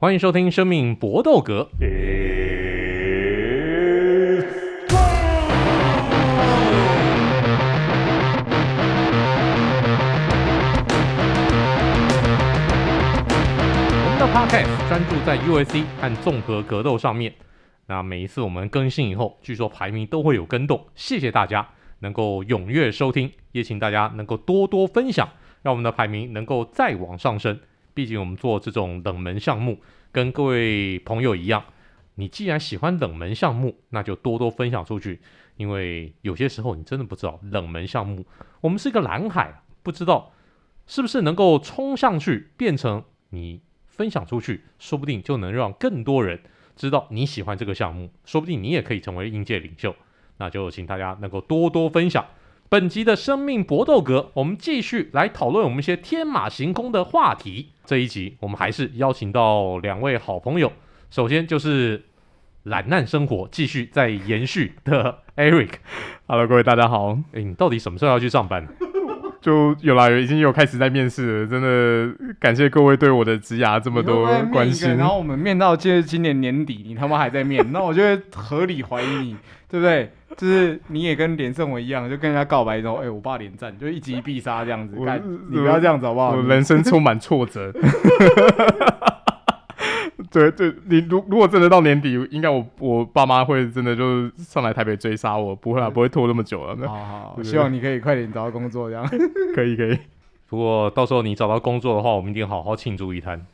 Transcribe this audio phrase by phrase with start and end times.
[0.00, 1.68] 欢迎收听《生命搏斗格》。
[1.80, 1.80] 我
[14.08, 17.34] 们的 Podcast 专注在 UFC 和综合格斗上面。
[17.86, 20.86] 那每一次我们更新以后，据说排名都会有更动。
[20.94, 25.28] 谢谢大家能够踊跃收听，也请大家能够多多分享，
[25.62, 27.58] 让我们的排名能够再往上升。
[27.98, 29.80] 毕竟我们做这种冷门项目，
[30.12, 31.64] 跟各位朋友一样，
[32.14, 35.18] 你既然喜欢冷门项目，那就多多分享出去。
[35.56, 38.24] 因为有些时候你真的不知道冷门项目，
[38.60, 40.30] 我们是一个蓝海，不知道
[40.86, 46.40] 是不是能够冲上去，变成你分享出去，说不定就能让更多人
[46.76, 49.92] 知道你喜欢这个项目，说不定你也可以成为业界领袖。
[50.36, 52.24] 那就请大家能够多多分享。
[52.70, 57.70] 本集的生命搏斗格，我们继续来讨论我们一些天马行空的话题。
[57.86, 60.70] 这一集我们还是邀请到两位好朋友，
[61.08, 62.04] 首先就是
[62.64, 65.70] 懒难生活继续在延续的 Eric。
[66.26, 67.18] Hello，各位大家好。
[67.32, 68.68] 诶，你到底什么时候要去上班？
[69.40, 71.46] 就有啦，已经有开始在面试了。
[71.46, 74.94] 真的感谢各位对我的职涯这么多关心。
[74.98, 79.36] 然后我们面到今今年年底，你他妈还在面，那我就会合理怀疑你，
[79.70, 80.12] 对不对？
[80.38, 84.96] 就是你也跟连胜文一样，就跟人家告白说：“哎、欸，我爸连战，就一击必杀这样子。
[85.04, 86.30] 干”你不要这样子好不好？
[86.30, 87.72] 我人生充满挫折。
[90.30, 96.76] 对对，你如如果真的到年底，应该我我爸妈会真的就上来台北追杀我，不会啊，不会拖那么久了。
[96.86, 99.04] 好好，我希望你可以快点找到工作，这样
[99.56, 99.98] 可以可以。
[100.48, 103.44] 不过到时候你找到工作的话，我们一定好好庆祝一摊，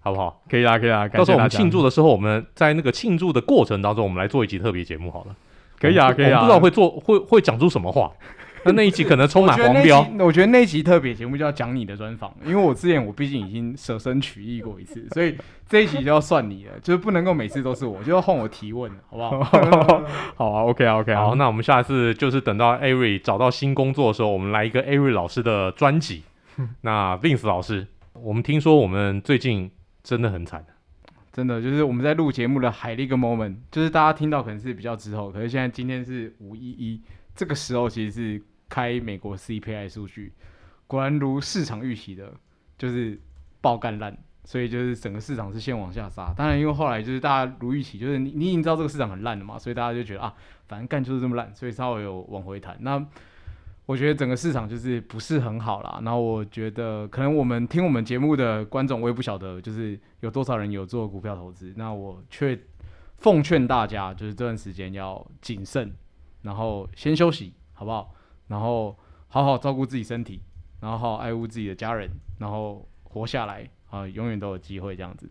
[0.00, 0.42] 好不好？
[0.50, 1.08] 可以啦，可以啦。
[1.08, 5.36] 到时候我们庆祝的时候，我们在那个庆祝的过程当中，我们来做一集特别节目好了。
[5.78, 6.40] 可以啊，可以啊。
[6.40, 8.10] 我不知道会做会会讲出什么话。
[8.66, 10.00] 那那一集可能充满黄标。
[10.20, 15.36] 我觉得那一集特别节目就要讲你的专访，因为我之前我毕竟已经舍身取义过一次， 所以
[15.68, 20.02] 这一集就要算你了，就是不能够每次都是我，就要换我提问，好不好？
[20.36, 21.24] 好啊，OK 啊，OK 啊。
[21.24, 26.22] 好，那我们下次就是等到 Ari 找到新工作的时候，我们来一个 Ari 老师的专辑。
[26.80, 29.70] 那 Vince 老师，我们听说我们最近
[30.02, 30.64] 真的很惨，
[31.34, 37.02] 真的就是我们在录节目的海力一个 moment，就是大家听到可能是比较之后，可是现在今天是五一一，
[37.34, 38.42] 这个时候其实是。
[38.66, 40.32] 开美国 CPI 数据，
[40.88, 42.32] 果然如市场预期的，
[42.76, 43.20] 就是
[43.60, 46.34] 爆干烂，所以就是整个市场是先往下杀。
[46.36, 50.34] 当然，因为后来就是大家如预期，就是你你已经知道这个市场很烂了嘛，所以大家就觉得啊，
[50.66, 52.76] 反正干就是这么烂，所以稍微有往回弹。
[52.80, 52.98] 那
[53.86, 56.00] 我觉得整个市场就是不是很好啦。
[56.02, 61.72] 然后我觉得可能我们听我们节目的观众，我也不晓得就是有多少人有做股票投资。
[61.76, 62.58] 那我却
[63.18, 65.92] 奉劝大家，就是这段时间要谨慎，
[66.42, 68.14] 然后先休息，好不好？
[68.48, 70.40] 然后好好照顾自己身体，
[70.80, 75.30] 然后好好爱护自己的家人，然后活下来啊，永远都有机会这样子。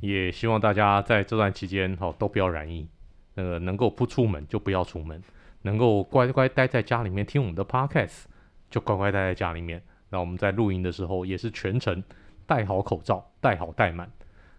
[0.00, 2.88] 也希望大家在这段期间哈都不要染疫，
[3.34, 5.22] 那个能够不出门就不要出门，
[5.62, 8.24] 能够乖乖待在家里面听我们的 podcast
[8.70, 9.82] 就乖乖待在家里面。
[10.10, 12.02] 那我们在录音的时候也是全程
[12.46, 14.10] 戴好口罩，戴好戴满。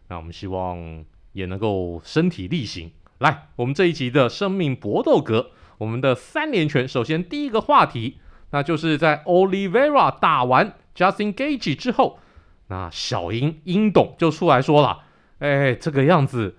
[0.07, 2.91] 那我们希望也能够身体力行。
[3.19, 5.51] 来，我们这一集的生命搏斗格。
[5.77, 8.19] 我们的三连拳，首先第一个话题，
[8.51, 12.19] 那就是在 Olivera 打完 Justin Gaethje 之后，
[12.67, 15.03] 那小英英董就出来说了，
[15.39, 16.57] 哎，这个样子，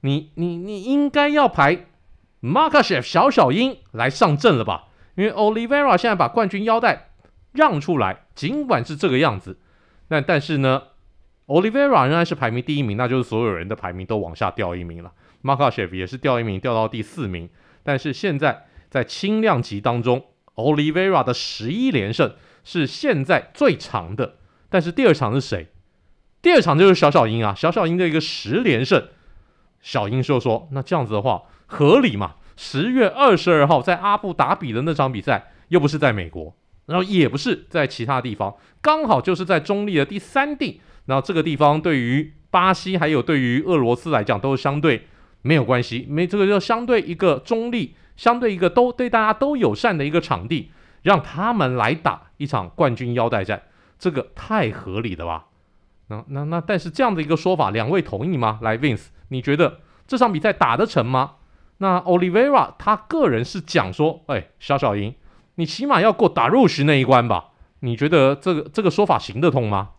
[0.00, 1.86] 你你你应该要排
[2.42, 4.88] Makhachev 小小鹰来上阵了吧？
[5.14, 7.10] 因为 Olivera 现在把冠军腰带
[7.52, 9.58] 让出来，尽管是这个样子，
[10.08, 10.82] 那但是呢
[11.46, 17.48] ，Olivera 仍然是排名第一名，那就是所有人的排名都往下掉一名了，Makhachev 也是掉一名，掉到第四名。
[17.82, 20.26] 但是现在在轻量级当中
[20.56, 24.36] ，Olivera 的十一连胜是现在最长的。
[24.68, 25.68] 但是第二场是谁？
[26.42, 29.08] 第二场就是小小鹰啊，小小鹰的一个十连胜。
[29.80, 32.36] 小鹰就说：“那这样子的话合理嘛？
[32.56, 36.56] 十月二十二号在阿布达比的那场比赛又不是在美国，
[36.86, 40.80] 然后也不是在其他地方，刚好就是在中立的第三地。
[41.06, 45.06] 然后这个地方对于巴西还有对于俄罗斯来讲都是相对。”
[45.42, 50.72] 没有关系，没这个就相对一个中立，相对一个都对大家都友善的一个场地，
[51.02, 53.62] 让他们来打一场冠军腰带战，
[53.96, 55.44] 这个太合理了吧？
[56.08, 58.58] 那那那，但是这样的一个说法，两位同意吗？
[58.60, 61.34] 来，Vince，你觉得这场比赛打得成吗？
[61.78, 65.14] 那 Olivera 他个人是讲说，哎，小小鹰，
[65.56, 67.50] 你起码要过打入区那一关吧？
[67.80, 69.90] 你觉得这个这个说法行得通吗？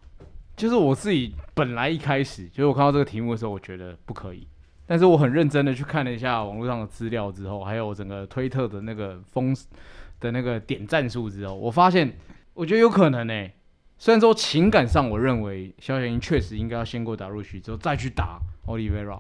[0.56, 4.48] 就是我自己本来一开始，就是我看到这个题目的时候，我觉得不可以。
[4.88, 9.56] 但是我很认真的去看了一下网络上的资料之后，还有整个推特的那个风
[10.20, 12.18] 的那个点赞数之后，我发现
[12.54, 13.48] 我觉得有可能呢、
[14.00, 19.20] 虽然说情感上，我认为小小鹰确实应该要先过达鲁许之后再去打 Olivera，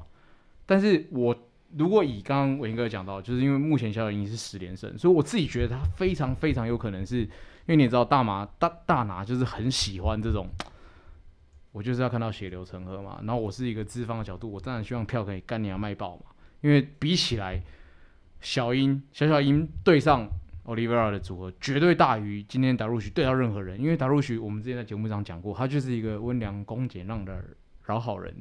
[0.65, 1.35] 但是我
[1.77, 7.29] 如果以刚刚伟哥讲到，就是因为目前小小鹰是十连胜，所以我自己觉得他非常非常有可能是，因
[7.67, 10.47] 为你知道大麻大大拿就是很喜欢这种，
[11.71, 13.19] 我就是要看到血流成河嘛。
[13.23, 16.23] 然后我是一个资方的角度，我当然希望票可以干你娘卖爆嘛，
[16.61, 17.61] 因为比起来
[18.41, 20.29] 小英小小英对上。
[20.67, 27.41] Oliver 的组合绝对大于今天达鲁许对到任何人，因为达鲁许我们之前在节目上讲过，他就是一个温良恭俭让的
[27.85, 28.35] 老好人。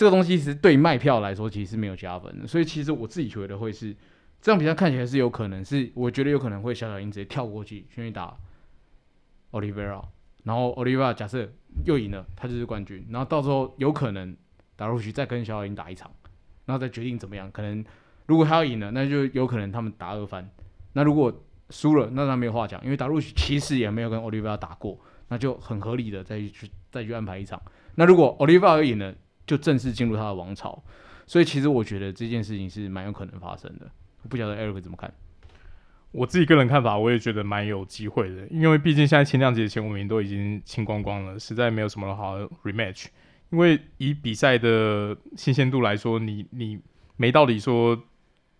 [0.00, 3.94] 这个东西其实对卖票来说其实是没有加分的，所以其实我自己觉得会是
[4.40, 8.34] 这场比赛看起来是有可能是，我觉得有可能会小小鹰直接跳过去先去打
[9.50, 10.02] Olivera，
[10.44, 11.46] 然后 oliva 假设
[11.84, 14.34] 又赢了，他就是冠军，然后到时候有可能
[14.74, 16.10] 达鲁许再跟小小鹰打一场，
[16.64, 17.52] 然后再决定怎么样。
[17.52, 17.84] 可能
[18.24, 20.50] 如果他要赢了，那就有可能他们打二番。
[20.94, 21.30] 那如果
[21.68, 24.98] 输了，那他没有话讲，因为达鲁许其实也没有跟 olivia 打过，
[25.28, 27.60] 那就很合理的再去再去安排一场。
[27.96, 29.14] 那如果 Olivera 赢了，
[29.50, 30.80] 就正式进入他的王朝。
[31.26, 33.90] 所以其实我觉得这件事情是蛮有可能发生的。
[34.22, 35.12] 我不晓得 Eric 怎么看？
[36.12, 43.06] 我自己个人看法，我也觉得蛮有机会的，因为毕竟现在轻量级的前五名都已经清光光了，实在没有什么好 rematch。
[43.50, 46.78] 因为以比赛的新鲜度来说，你你
[47.16, 48.00] 没道理说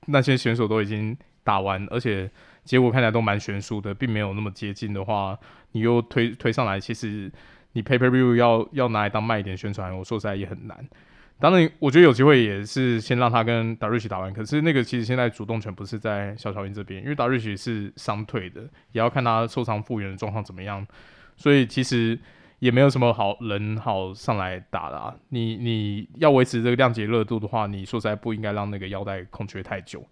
[0.06, 2.30] 那些选手都已经打完，而且。
[2.62, 5.36] 结果看起来都蛮悬殊的，并没有那么接近的话，
[5.72, 7.32] 你又推推上来，其实
[7.72, 10.76] 你 pay per view 要要拿来当卖点宣传，我说实在也很难。
[11.38, 18.60] 当然，我觉得有机会也是先让他跟达瑞奇打完，可是那个其实现在主动权不是在小小鹰这边，因为达瑞奇是伤退的，
[18.92, 20.86] 也要看他受伤复原的状况怎么样，
[21.36, 22.18] 所以其实
[22.58, 25.14] 也没有什么好人好上来打的啊。
[25.30, 30.06] 你你要维持这个量级热度的话，你说实在不应该让那个腰带空缺太久，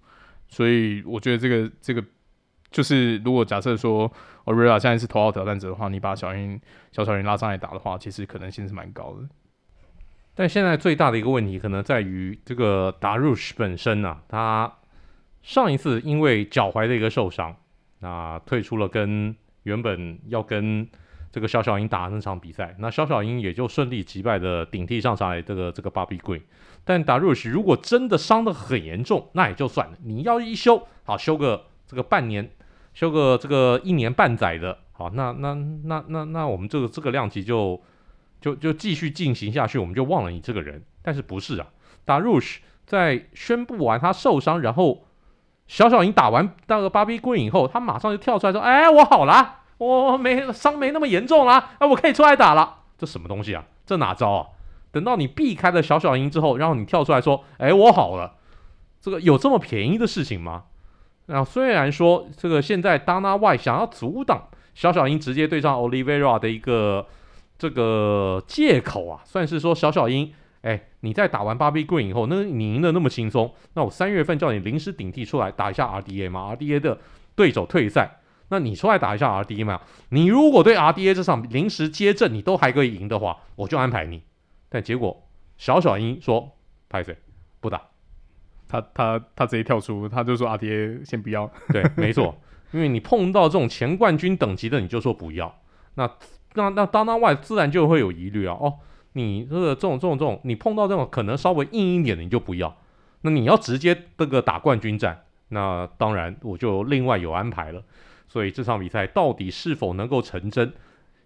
[0.49, 2.03] 所以我觉得这个这个。
[2.71, 4.11] 就是如果假设说
[4.45, 6.61] Oliveira 现在是头号挑战者的话，你把小鹰
[6.93, 9.29] 小小鹰拉上来打的话，其实可能性是蛮高的。
[10.35, 14.73] 但现在最大的一个问题可能在于这个 Dariush 本身啊，他
[15.43, 17.57] 上一次因为脚踝的一个受伤，
[18.01, 20.87] 那退出了跟原本要跟
[21.33, 26.43] 这个小小鹰打的那场比赛，那小小鹰也就顺利击败的顶替上上来这个这个 Bobby Green。
[26.85, 32.51] 但 Darush 如果真的伤得很严重，那也就算了，你要一休，好休个这个半年。
[32.99, 35.55] 休个这个一年半载的，好，那那
[35.85, 37.81] 那那那我们这个这个量级就
[38.41, 40.83] 就就继续进行下去，我们就忘了你这个人。
[41.01, 41.69] 但是不是啊
[42.05, 45.05] 打 Rush 在宣布完他受伤，然后
[45.69, 53.65] 小小鹰打完那个 Bobby Green 以后，他马上就跳出来说：“哎，我好了，我没伤没那么严重了，哎，我可以出来打了。”这什么东西啊？
[53.87, 54.47] 这哪招啊？
[54.91, 58.35] 等到你避开了小小鹰之后，然后你跳出来说：“哎，我好了。”
[59.01, 60.65] 这个有这么便宜的事情吗？
[61.31, 67.07] 那虽然说这个现在 Dana White 想要阻挡小小英直接对上 Olivera 的一个
[67.59, 70.33] 这个借口啊，算是说小小英，
[70.63, 76.99] 哎，你在打完 Bobby Green 以后，那你赢得那么轻松，那我三月份叫你临时顶替出来打一下 RDA 嘛，RDA 的
[77.35, 84.23] 对手退赛，那你出来打一下 RDA 嘛，你如果对 RDA 这场临时接阵你都还可以赢的话，我就安排你，
[84.71, 85.29] 但结果
[85.59, 86.53] 小小英说
[86.89, 87.17] 拍谁
[87.61, 87.83] 不打。
[88.69, 91.51] 他他他直接跳出，他就说 RDA 先不要。
[91.69, 92.39] 对，没错，
[92.73, 95.59] 因为你碰到这种前冠军等级的，你就说不要。
[95.95, 96.09] 那
[96.55, 98.57] 那那当当外自然就会有疑虑啊。
[98.61, 98.75] 哦，
[99.15, 102.77] 你这个这种这种这种，你碰到这种可能稍微硬一点的，你就不要。
[103.23, 107.83] 那你要直接这个打冠军战，那当然我就另外有安排了。
[108.29, 110.73] 所以这场比赛到底是否能够成真？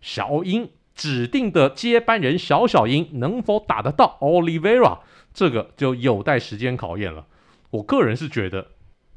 [0.00, 4.98] 小鹰指定的接班人小小鹰能否打得到 Olivera？
[5.34, 7.26] 这个就有待时间考验了。
[7.72, 8.66] 我个人是觉得，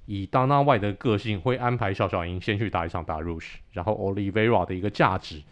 [0.06, 5.44] 以 Dana White 的个性，会安排小小鹰先去打一场打 Rush，然后 Olivera 的一个价值，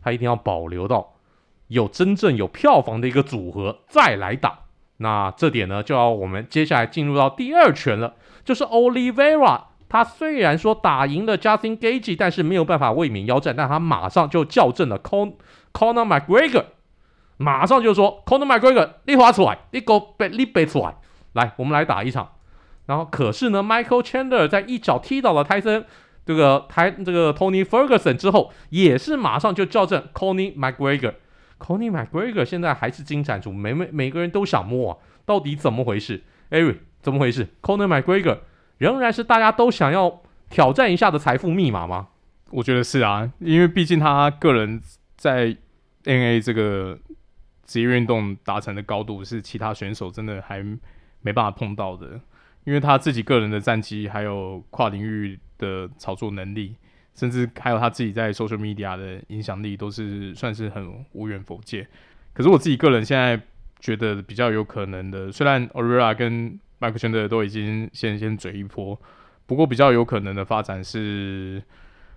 [0.00, 1.14] 他一定要保留到
[1.66, 4.60] 有真正有票房的一个组合再来打。
[4.98, 15.34] 那这点呢，就要我们接下来进入到第二拳了，就是 Olivera 他虽然说打赢了 Justin g a g e 但是没有办法卫冕腰战，但他马上就校正了 Con
[15.72, 16.66] Conor McGregor，
[17.36, 20.94] 马上就说 Conor McGregor，你滑出来，你给我背，你背出来，
[21.32, 22.30] 来，我们来打一场。
[22.86, 25.84] 然后，可是呢，Michael Chandler 在一脚踢倒了泰森，
[26.26, 31.14] 这个泰这个 Tony Ferguson 之后，也是马上就校正 Conor McGregor。
[31.58, 38.38] Conor McGregor 现在还是金铲族，每每每个人都想摸啊，到底怎么回事？Eric 怎么回事？Conor McGregor
[38.76, 42.08] 仍然是大家都想要挑战一下的财富密码吗？
[42.50, 44.80] 我觉得是啊，因为毕竟他个人
[45.16, 45.56] 在
[46.04, 46.98] NA 这个
[47.64, 50.62] 职业运动达成的高度，是其他选手真的还
[51.22, 52.20] 没办法碰到的。
[52.64, 56.74] 因为他自己个人的战绩，还有跨领域的炒作能力，
[57.14, 61.86] 甚至还有他自己在 social media 的影响力，都是算是很无远弗届。
[62.32, 63.40] 可是我自己个人现在
[63.78, 68.98] 觉得比较有可能的，虽然 Oliveira 跟 Michael Chandler 都已经先先嘴一波，
[69.46, 71.62] 不过比较有可能的发展是，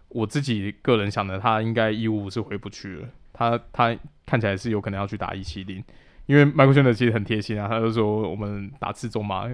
[0.09, 3.09] 我自己个人想的，他应该义务是回不去了。
[3.33, 5.83] 他他看起来是有可能要去打一七零，
[6.27, 9.47] 因为 Michael Chandler 其实很贴心啊，他就说我们打次中嘛，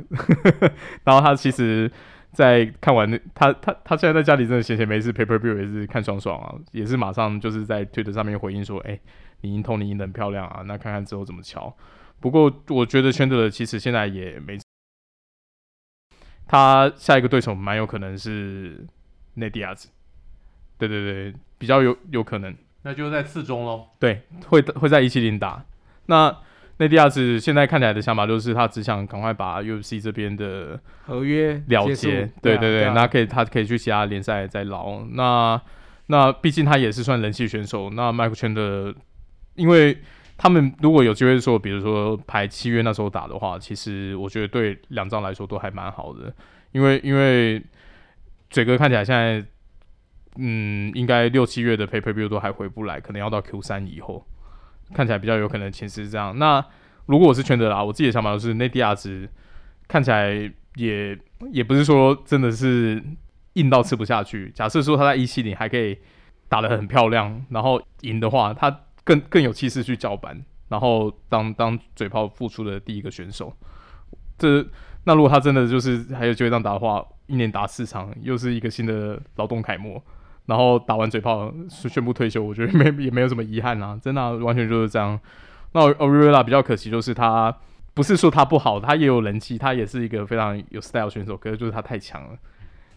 [1.05, 1.89] 然后他其实。
[2.33, 9.01] 在看完那他他他现在在家里真的闲闲没事，Pay Per View 也是看爽爽啊，也是马上就是在推特上面回应说，哎、欸，
[9.41, 11.71] 你赢 Tony 赢得很漂亮啊，那看看之后怎么瞧。
[12.19, 14.57] 不过我觉得圈德勒其实现在也没，
[16.47, 18.83] 他下一个对手蛮有可能是
[19.35, 19.89] 内迪亚兹，
[20.79, 22.51] 对对对，比较有有可能，
[22.81, 25.63] 那就在次中喽，对，会会在一七零打
[26.07, 26.35] 那。
[26.77, 35.05] 内迪亚兹现在看起来的想法就是，他只想赶快把 UFC 这边的合约了结，对对对，那可以他可以去其他联赛再捞。
[35.11, 35.61] 那
[36.07, 37.91] 那毕竟他也是算人气选手。
[37.91, 38.95] 那 Michael Chandler，
[39.55, 39.97] 因为
[40.35, 46.33] 他们如果有机会说，比如说排七月那时候打的话，其实我觉得对两张来说都还蛮好的。
[46.71, 47.61] 因为因为
[48.49, 49.45] 嘴哥看起来现在，
[50.37, 54.25] 嗯，应该六七月的 Pay Per View 都还回不来，可能要到 Q 三以后。
[54.93, 56.37] 看起来比较有可能前十是这样。
[56.37, 56.63] 那
[57.05, 59.27] 如果我是全德拉，我自己的想法就是内迪亚兹
[59.87, 61.17] 看起来也
[61.51, 63.03] 也不是说真的是
[63.53, 64.51] 硬到吃不下去。
[64.55, 65.97] 假设说他在一七零还可以
[66.47, 73.53] 打得很漂亮，然后赢的话，他更更有气势去叫板，然后当当嘴炮复出的第一个选手。
[74.37, 74.65] 这
[75.03, 80.01] 那如果他真的就是还有机会这样打的话，一年打四场，又是一个新的劳动楷模。
[80.45, 85.19] 然后打完嘴炮宣布退休，我觉得没也没有什么遗憾啊，真的、啊、完全就是这样。
[85.71, 87.55] 那 Oliveira 比较可惜，就是他
[87.93, 92.37] 不是说他不好，他也有人气，他也是一个非常有 style 选手，可是就是他太强了。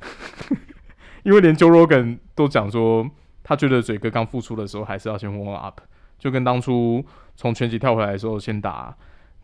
[1.22, 3.08] 因为连 Joe Rogan 都讲说，
[3.42, 5.80] 他觉得嘴哥刚复出的时候还是要先 warm up，
[6.18, 8.94] 就跟当初从拳击跳回来的时候先打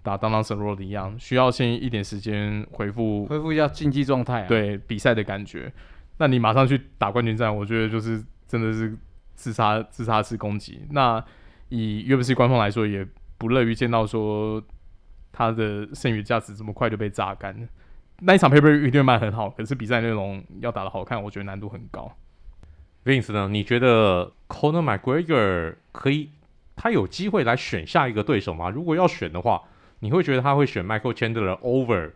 [0.02, 5.73] 打 Donald Cerrone 一样，需要先一点时间恢复恢复一下竞技状态、啊，对比赛的感觉。
[6.19, 8.97] 那你马上去打冠军战，我觉得就是真的是
[9.35, 10.87] 自杀自杀式攻击。
[10.90, 11.25] 那
[11.69, 13.07] 以 UFC 官方来说，也
[13.38, 14.62] 不乐于见到说
[15.33, 17.69] 他的剩余价值这么快就被榨干。
[18.21, 22.12] 那一场 Paper 一定卖很好，可是比赛内容要打的好看，我觉得难度很高。
[23.04, 23.49] Vince 呢？
[23.49, 26.31] 你觉得 Conor McGregor 可以，
[26.76, 28.71] 他有机会来选下一个对手吗？
[28.71, 29.62] 如果要选的话，
[29.99, 32.12] 你会觉得他会选 Michael Chandler over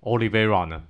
[0.00, 0.82] Olivera 呢？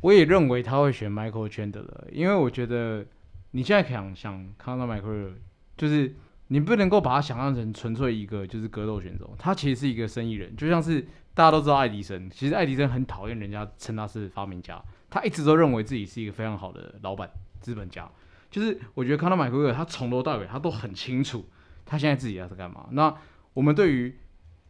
[0.00, 3.06] 我也认为他会选 Michael Chandler，因为我觉得
[3.52, 5.32] 你现在想想看到 Michael，
[5.76, 6.14] 就是
[6.48, 11.00] 你不能够把他想象成纯粹一个就是格斗选手，他其实是一个生意人，就像是
[11.32, 14.78] 大家都知道爱迪生，其实爱迪生很讨厌人家称他是发明家，
[15.08, 18.06] 他一直都认为自己是一个非常好的老板资本家，
[18.50, 21.48] 就是我觉得看到 Michael 他从头到尾他都很清楚
[21.86, 22.88] 他现在自己要在干嘛。
[22.92, 23.16] 那
[23.54, 24.14] 我们对于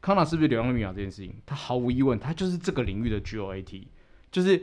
[0.00, 3.86] 康纳是不是流量密码这件事情，他毫无疑问，他就是这个领域的 GOAT，
[4.30, 4.62] 就是。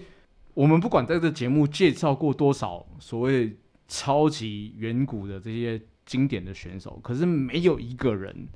[0.53, 8.48] 我们不管在这节目介绍过多少所谓超级远古的这些经典的选手，可是没有一个人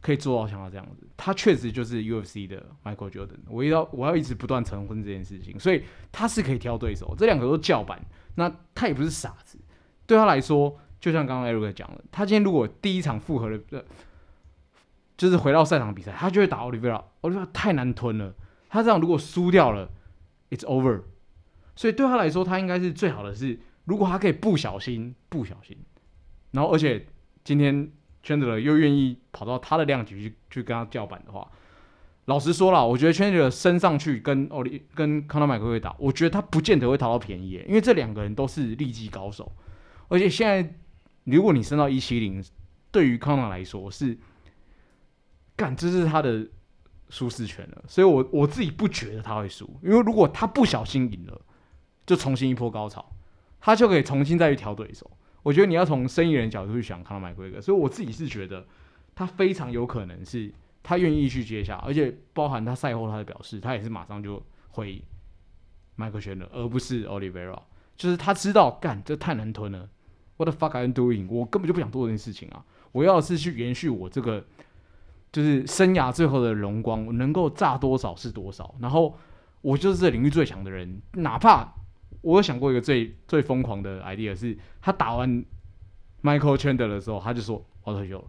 [0.00, 1.06] 可以做到像他这样子。
[1.16, 3.38] 他确实就是 UFC 的 Michael Jordan。
[3.48, 7.14] 我要我要一直不断重申这件事情，所以他是可以挑对手。
[7.16, 9.58] 这两个都叫板，那他也不是傻子。
[10.06, 13.84] 对他来说，就像刚刚 Eric 讲的，他今天如果第一场复合的，
[15.16, 17.02] 就是回到赛场比赛，他就会打 Oliveira。
[17.22, 18.34] Oliveira 太难吞了，
[18.68, 19.88] 他这样如果输掉了。
[20.48, 21.02] It's over，
[21.74, 25.76] 所以对他来说，他应该是最好的是，如果他可以不小心、不小心，
[26.52, 27.04] 然后而且
[27.42, 27.90] 今天
[28.22, 31.50] Chandler 又愿意跑到他的量级去去跟他叫板的话，
[32.26, 39.50] 老实说了，我觉得 Chandler 升上去跟奥利跟康纳麦克会打，我觉得他不见得会讨到便宜，因为这两个人都是力技高手，
[40.06, 40.74] 而且现在
[41.24, 42.40] 如果你升到一七零，
[42.92, 44.16] 对于康纳来说是，
[45.56, 46.46] 干这是他的。
[47.08, 51.40] 舒适圈了，所以我我自己不觉得他会输，因为如果他不小心赢了，
[52.04, 53.12] 就重新一波高潮，
[53.60, 55.10] 他就可以重新再去挑对手。
[55.42, 58.66] 我觉得你要从生意人角度去想，康纳麦奎格，所以我自己是觉得
[59.14, 65.00] 他非常有可能是他愿意去接下，而且包含他赛后他的表示，他也是马上就回
[65.94, 67.56] 麦克圈了，而不是 Oliver
[67.96, 69.88] 就是他知道干这太难吞了
[70.36, 71.28] ，What the fuck are you doing？
[71.30, 74.44] 我根本就不想做这件事情啊，我要的是去延续我这个。
[75.32, 78.74] 就是生涯最后的荣光，我能够炸多少是多少。
[78.80, 79.16] 然后
[79.60, 81.74] 我就是这领域最强的人，哪怕
[82.22, 85.44] 我有想过一个最最疯狂的 idea，是他打完
[86.22, 88.24] Michael Chandler 的时候，他就说我退休了。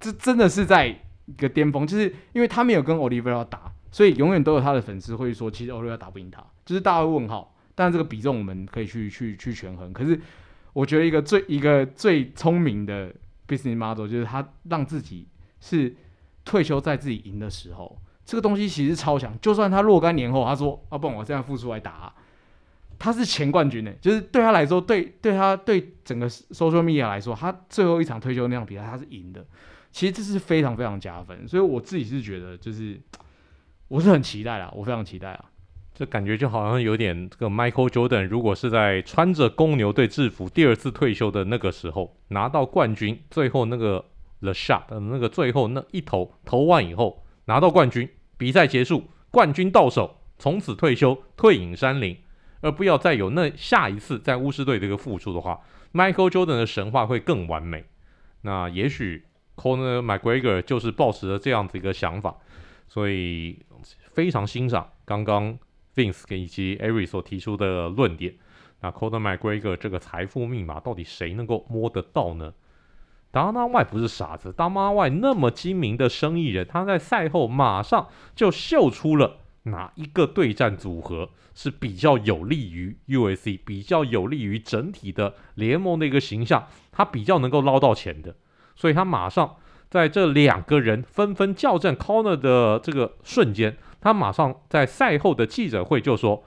[0.00, 6.44] 这真的是在一个巅峰，就是因为他没有跟 Oliver 打，所以永远都有他的粉丝会说，其实 Oliver 打不赢他。
[6.64, 9.92] 就是大家会问号，但这个比重我们可以去去去权衡。
[9.92, 10.20] 可是
[10.72, 13.14] 我觉得一个最一个最聪明的
[13.46, 15.28] business model 就是他让自己
[15.62, 15.94] 是
[16.44, 19.32] 退休在自己赢的时候，这个东西其实超强。
[19.40, 22.12] 就算他若干年后他说啊，不，我这样复出来打、
[22.98, 29.46] 他是前冠军呢，就是对他来说，对对他对整个 social media 来说，他最后一场退休那场比赛他是赢的。
[29.92, 32.98] 其实这是非常非常加分，所以我自己是觉得，就是
[33.88, 35.44] 我是很期待啦，我非常期待啊。
[35.94, 44.02] 这感觉就好像有点这个 Michael Jordan，如果是在穿着公牛队制服第二次退休的那个时候拿到冠军，最后那个
[44.42, 52.18] The Shot 那个最后那一投投完以后拿到冠军，比赛结束，冠军到手，从此退休，退隐山林，
[52.60, 55.60] 而不要再有那下一次在巫师队这个复出的话
[55.94, 57.84] ，Michael Jordan 的神话会更完美。
[58.42, 59.24] 那也许。
[59.54, 62.34] Conor McGregor 就是抱持了这样子一个想法，
[62.88, 63.62] 所以
[64.10, 65.56] 非常欣赏刚刚
[65.94, 68.34] Vince 以及 Ari 所提出的论点。
[68.80, 72.54] 那 Conor McGregor 这个财富密码到底谁能够摸得到呢
[73.32, 88.34] ？Dana White 不是傻子，Dana White 那么精明的生意人，他在赛后马上就秀出了哪一个对战组合是比较有利于 UFC，比较有利于整体的联盟的一个形象，他比较能够捞到钱的。
[88.74, 89.56] 所以他马上
[89.88, 96.44] 在这两个人纷纷叫阵 Corner 的这个瞬间，他马上在赛后的记者会就说：“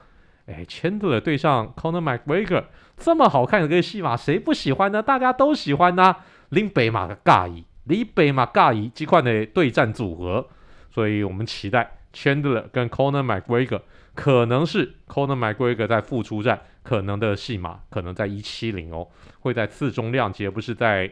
[0.47, 2.65] 哎，Chandler 对上 Corner McGregor
[2.97, 5.01] 这么好看的一个戏码，谁不喜欢呢？
[5.01, 6.15] 大家都喜欢呢。
[6.49, 10.47] 林北马的尬意，林北马尬意这块的对战组合，
[10.89, 13.81] 所以我们期待 Chandler 跟 Conor McGregor
[14.13, 19.07] 可能是 Conor McGregor 在复出战可能的戏码，可能在一七零哦，
[19.39, 21.11] 会在次中量级，而不是在。”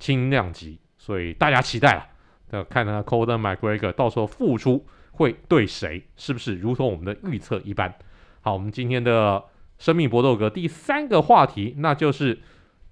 [0.00, 2.06] 轻量级，所以大家期待了。
[2.52, 6.02] 那看看 Conor McGregor 到时候复出会对谁？
[6.16, 7.94] 是不是如同我们的预测一般？
[8.40, 9.44] 好，我们今天的
[9.76, 12.40] 生命搏斗格第三个话题，那就是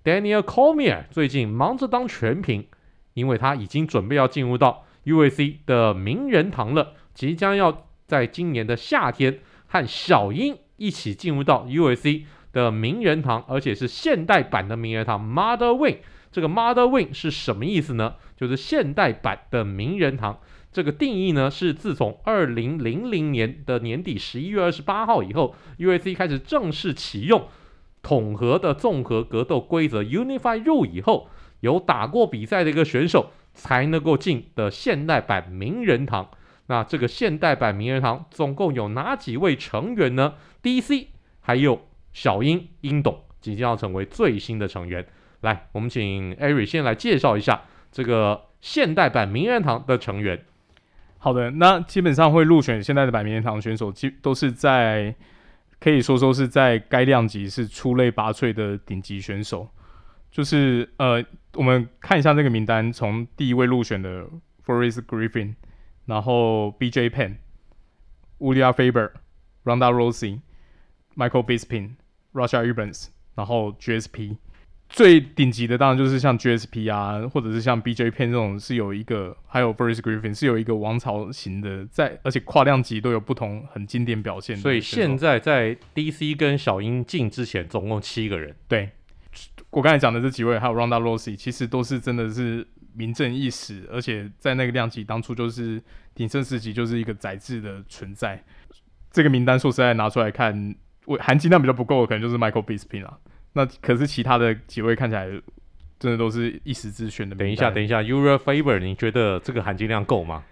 [0.05, 2.67] Daniel Cormier 最近忙着当全屏，
[3.14, 12.22] 因为他已经准备要进入到 UFC 的名人堂了，即将要在今年的夏天和小鹰一起进入到 UFC
[12.53, 15.99] 的名人堂，而且是现代版的名人堂 Mother Wing。
[16.31, 18.14] 这个 Mother Wing 是什么意思呢？
[18.37, 20.38] 就是现代版的名人堂。
[20.70, 27.49] 这个定义呢，是自从二零零零年的年底十一月二十八号以后，UFC 开始正式启用
[28.02, 31.28] 统合的综合格斗规则 Unified 入以后，
[31.61, 36.30] 有打过比赛的一个选手才能够进的现代版名人堂。
[36.66, 41.06] 那这个现代版名人堂总共有哪几位成员呢？DC
[41.40, 41.80] 还有
[42.12, 45.06] 小英、英董即将要成为最新的成员。
[45.40, 50.44] 来，我们请艾瑞先来介绍一下这个现代版名人堂的成员。
[51.18, 55.14] 好的，那基本上会入选现代的版名人堂选手，基都是在
[55.81, 59.69] 可以说说是在该量级是出类拔萃的顶级选手。
[60.31, 64.27] 就是呃，我们看一下这个名单，从第一位入选的
[64.64, 65.55] Forest Griffin，
[66.05, 69.12] 然后 BJ Penn，Uriah Faber、
[69.64, 70.41] Ronda Rousey、
[71.17, 71.93] Michael Bisping、
[72.33, 74.37] Russia Evans，然后 GSP。
[74.88, 84.57] 最顶级的当然就是像 GSP 啊，或者是像 BJ Penn 这种是有一个，还有 Forrest Griffin 是有一个王朝型的，在而且跨量级都有不同很经典表现。
[84.57, 88.57] 所以现在在 DC 跟小鹰进之前，总共七个人。
[88.66, 88.90] 对，
[89.70, 95.81] 我刚才讲的这几位，还有 Ronda Rousey，其实都是真的是名正一时，而且在那个量级当初就是
[96.14, 98.42] 鼎盛时期就是一个宰制的存在。
[99.12, 100.74] 这个名单说实在拿出来看，
[101.05, 103.18] 我含金量比较不够的，可能就是 Michael Bisping 啊。
[103.59, 105.27] 那可是其他的几位看起来
[105.99, 107.35] 真的都是一时之选的。
[107.35, 110.44] 等一下，等一下，Urijah Faber，你觉得这个含金量够吗？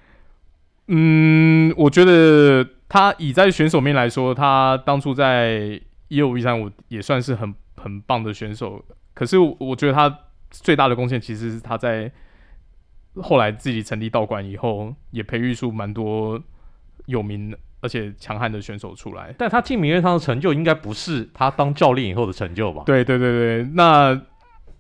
[0.88, 8.85] 嗯，我觉得他以在选手面来说，他当初在一二五一三五也算是很很棒的选手。
[9.14, 10.19] 可是我觉得他
[10.51, 12.11] 最大的贡献其实是他在
[13.23, 16.42] 后来自己成立道馆以后，也培育出蛮多
[17.07, 17.59] 有名的。
[17.83, 22.83] 而且强悍的选手出来，但他进名人堂的成就应该不是他当教练以后的成就吧？
[22.85, 24.21] 对对对对，那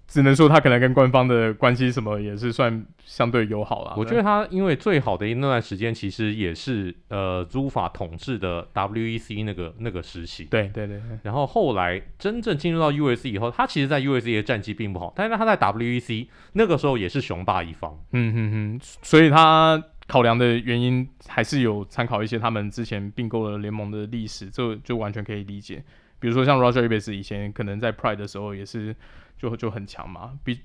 [0.08, 3.94] 只能说他可能跟官方的关系什么也是算相对友好了。
[3.96, 10.44] 我觉得他因为最好的那段时间其实也是呃租法统治的 WEC 那个那个时期。
[10.46, 11.00] 对对对。
[11.22, 17.96] 然后后来真正进入到 USC 以后，他其实在 USC 的战绩并不好，但是他在 WEC 那个时候也是雄霸一方。
[18.12, 19.80] 嗯哼哼，所以他。
[20.06, 25.84] 考量的原因还是有参考一些他们之前并购了联盟的历史，这就完全可以理解。
[26.18, 28.94] 比如说像 Roger Ebert 以前可能在 Pride 的时候也是
[29.36, 30.60] 就就很强嘛，比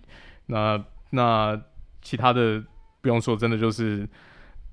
[0.45, 1.61] 那那
[2.01, 2.63] 其他的
[3.01, 4.07] 不用说，真的就是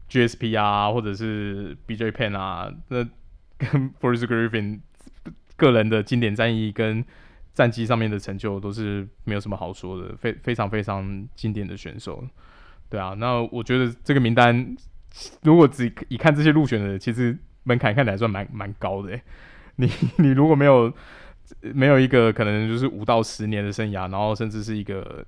[0.08, 3.06] GSP 啊，或者是 BJ Pen 啊，那
[3.56, 4.80] 跟 Forrest Griffin
[5.56, 7.04] 个人的经典战役跟
[7.54, 12.24] 战绩上面的成就都是没有什么好说的，非非常非常经典的选手。
[12.90, 14.76] 对啊，那我觉得这个名单
[15.42, 19.18] 如果只一看这些入选的，其实门槛看起来算蛮蛮高的。
[19.76, 20.92] 你 你如果没有
[21.60, 25.24] 没有一个可能就是五到十年的生涯，然后甚至是一个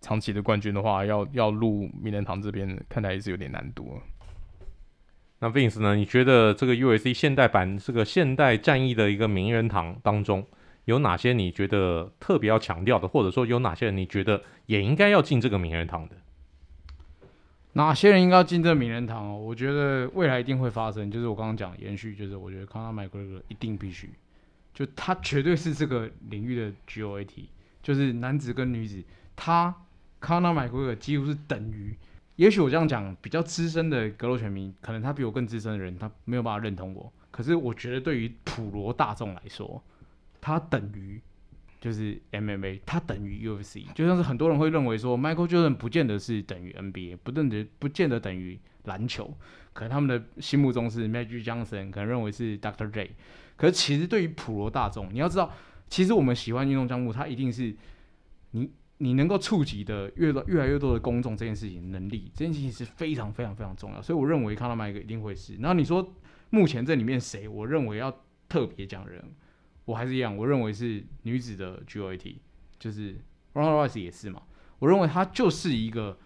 [0.00, 4.00] 长期的冠军的话，要要入名人堂这边，看来也是有点难度。
[5.40, 5.96] 那 Vince 呢？
[5.96, 10.46] 你觉得这个 U S C 现代版这个现代战役的一个名人堂当中，
[10.84, 16.16] 有哪些你觉得特别要强调的，或者说有哪些人你觉得也应该要进这个名人堂的？
[17.74, 19.38] 哪些人应该要进这名人堂哦？
[19.38, 24.10] 我觉得未来一定会发生，就是我刚刚讲延续，就是我觉得 Conor McGregor 一定必须，
[24.74, 27.46] 就他绝对是这个领域的 GOAT，
[27.82, 29.02] 就是男子跟女子，
[29.34, 29.74] 他
[30.20, 31.96] Conor McGregor 几乎是等于。
[32.36, 37.12] 也许我这样讲，比较资深的格斗拳迷，可能他比我更资深的人，他没有办法认同我。
[37.30, 39.82] 可是我觉得，对于普罗大众来说，
[40.40, 41.20] 他等于
[41.82, 43.92] 就是 MMA，它等于 UFC。
[43.92, 49.36] 就像是很多人会认为说，Michael Jordan 不见得是等于 NBA，不见得不见得等于篮球。
[49.72, 52.90] 可能他们的心目中是 Magic Johnson，可能认为是 Dr.
[52.90, 53.10] J。
[53.56, 55.52] 可是其实对于普罗大众，你要知道，
[55.88, 57.76] 其实我们喜欢运动项目，它一定是
[58.52, 58.70] 你。
[58.98, 64.00] 你能够触及的越多越来越多的公众，这件事情能力，这件事情是非常非常非常重要。
[64.00, 65.56] 所以我认为看到麦克一定会是。
[65.56, 66.14] 然后你说
[66.50, 68.16] 目前这里面谁，我认为要
[68.48, 69.20] 特别讲人，
[69.92, 72.36] 我还是一样，我认为是女子的 GOAT，
[72.78, 73.14] 就是
[73.52, 74.42] Ronda Rousey 也是嘛。
[74.78, 76.18] 我认为她就是一个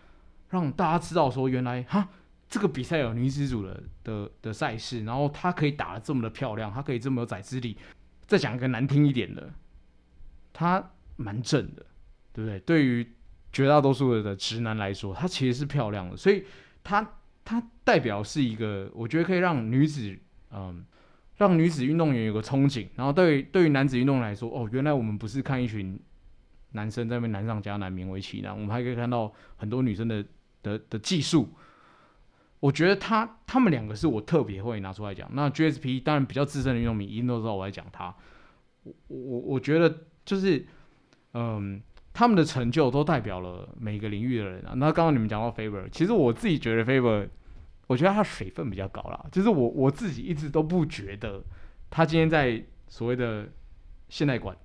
[0.51, 2.09] 让大家知道说，原来哈
[2.49, 7.77] 这个比赛有女子组的的的赛事，然后她可以打得这么的漂亮，她可以这么有宰制力。
[8.27, 9.53] 再讲一个难听一点的，
[10.53, 11.85] 她蛮正的。
[12.33, 12.61] 对不对？
[12.61, 13.15] 对于
[13.51, 16.45] 绝大多数的直男来说，她其实是漂亮的，所以
[16.85, 17.15] 她
[17.47, 20.15] 她代表是一个，我觉得可以让女子
[20.51, 20.85] 嗯，
[21.37, 22.87] 让女子运动员有个憧憬。
[22.97, 25.99] 然后对对于男子运动员来说，哦，原来我们不是看一群
[26.73, 30.25] 男生在那边难上加难，勉为其难，我们还可以看到很多女生的
[30.63, 31.49] 的的技术。
[32.61, 35.29] 我觉得他他们两个是我特别会拿出来讲。
[35.33, 38.15] 那 GSP 当然比较资深的运动迷一定都知道我在讲他。
[38.83, 40.67] 我我我觉得就是
[41.35, 41.81] 嗯。
[42.19, 44.73] 他们的成就都代表了每个领域的人啊。
[44.77, 47.29] 那刚刚你们讲到 Faber，其实我自己觉得 Faber，
[47.87, 49.27] 我觉得他水分比较高啦。
[49.31, 51.43] 就是我我自己一直都不觉得
[51.91, 53.49] 他今天在所谓的
[54.09, 54.57] 现代馆，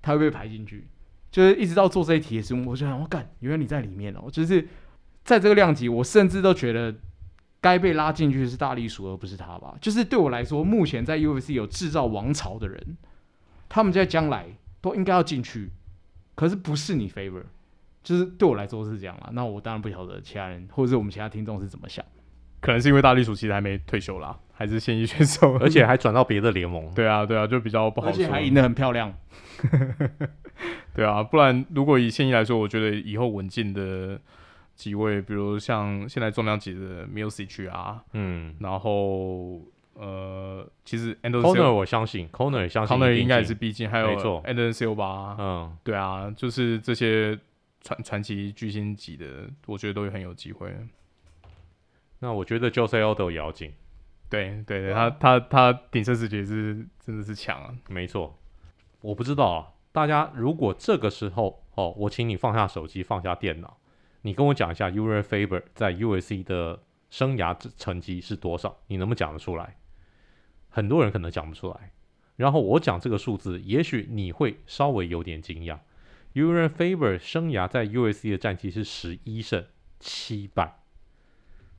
[0.00, 0.86] 他会被排进去。
[1.30, 4.30] 就是一直到做这一题的时候，我就想，我干，原来你在里面哦。
[4.30, 4.68] 就是
[5.24, 6.94] 在这个量级，我甚至都觉得
[7.58, 9.74] 该被拉进去的是大力鼠，而不是他吧。
[9.80, 12.98] 就是对我来说，目前在 UFC 有制造王朝的人，
[13.70, 14.46] 他们在将来
[14.82, 15.70] 都应该要进去。
[16.34, 17.44] 可是不是你 favor，
[18.02, 19.30] 就是对我来说是这样啊。
[19.32, 22.04] 那我当然不晓得其他人或者是我们其他听众是怎么想。
[22.62, 26.90] 可能是因为大力鼠其实还没退休啦，还是现役选手，而且还转到别的联盟。
[26.94, 28.14] 对啊，对啊，就比较不好说。
[28.14, 29.12] 而且还赢得很漂亮。
[30.94, 34.18] 对啊，不然如果以现役来说，我觉得以后稳进的
[34.74, 39.60] 几位，比如像现在重量级的 Music 啊，嗯，然后。
[39.94, 47.38] 呃，其实 Conor 我相信，CONER 也相信，CONER 应该也是毕竟还有没错，Anderson Silva，嗯，对啊，就是这些
[47.82, 49.26] 传传奇巨星级的，
[49.66, 50.74] 我觉得都会很有机会。
[52.22, 53.72] 那我觉得 Jose Aldo 也要进，
[54.30, 58.38] 对对对，他他他顶生死决是真的是强啊，没错。
[59.00, 63.76] 我不知道啊，大家如果这个时候哦，我请你放下手机，放下电脑，
[64.20, 66.80] 你跟我讲一下 Urijah Faber 在 UFC 的
[67.10, 68.78] 生涯成绩是多少？
[68.86, 69.76] 你能不能讲得出来？
[70.68, 71.90] 很多人可能讲不出来，
[72.36, 75.80] 然后我讲这个数字，也许你会稍微有点惊讶。
[76.34, 79.66] Urijah Faber 生涯在 UFC 的战绩是十一胜
[79.98, 80.81] 七败，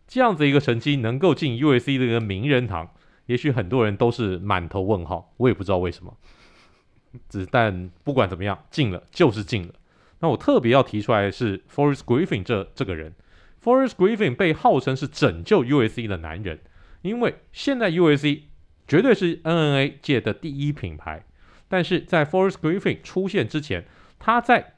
[0.08, 2.94] 这样子一个成绩能够进 UFC 的一个名人堂，
[3.26, 6.16] 也许很多人都是满头问号，我也不知道为什么。
[7.30, 9.74] 只但不管怎么样，进了就是进了。
[10.20, 13.13] 那我特别要提出来的是 Forest Griffin 这这个人
[13.63, 16.60] ，Forest Griffin 被号称是拯救 UFC 的男人，
[17.02, 18.44] 因为现在 UFC。
[18.86, 21.24] 绝对是 N N A 界的第一品牌，
[21.70, 23.86] 但是在 Forest Griffin 出现之前，
[24.20, 24.74] 他在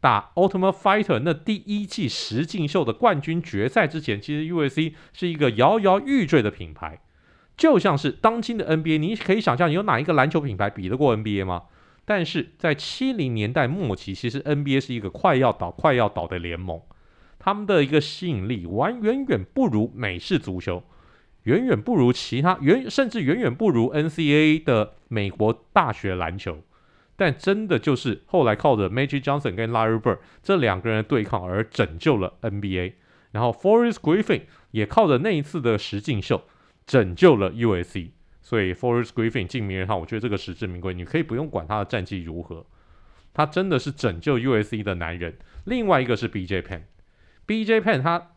[0.00, 7.00] 打 Ultimate Fighter 那第一季实境秀的冠军决赛之前，其实 UFC 是一个摇摇欲坠的品牌，
[7.56, 11.64] 就像是当今的 NBA，你可以想象有哪一个篮球品牌比得过 NBA 吗？
[12.06, 16.80] 但是在七零年代末期，其实 NBA 是一个快要倒、快要倒的联盟，
[17.38, 20.82] 他们的一个吸引力完远远不如美式足球。
[21.44, 26.62] 远远不如其他，远甚至远远不如 NCAA 的美国大学篮球，
[27.20, 32.94] 但真的就是后来靠着 Magic Johnson 跟 Larry Bird 这两个人的对抗而拯救了 NBA，
[33.32, 36.44] 然后 Forest Griffin 也靠着那一次的十进秀
[36.86, 40.94] 拯救了 USC，所以 Forest Griffin 进名人堂，我觉得这个实至名归。
[40.94, 42.64] 你可以不用管他的战绩如何，
[43.34, 45.36] 他真的是拯救 USC 的男人。
[45.66, 46.86] 另外一个是 BJ p e n
[47.44, 48.30] b j p e n 他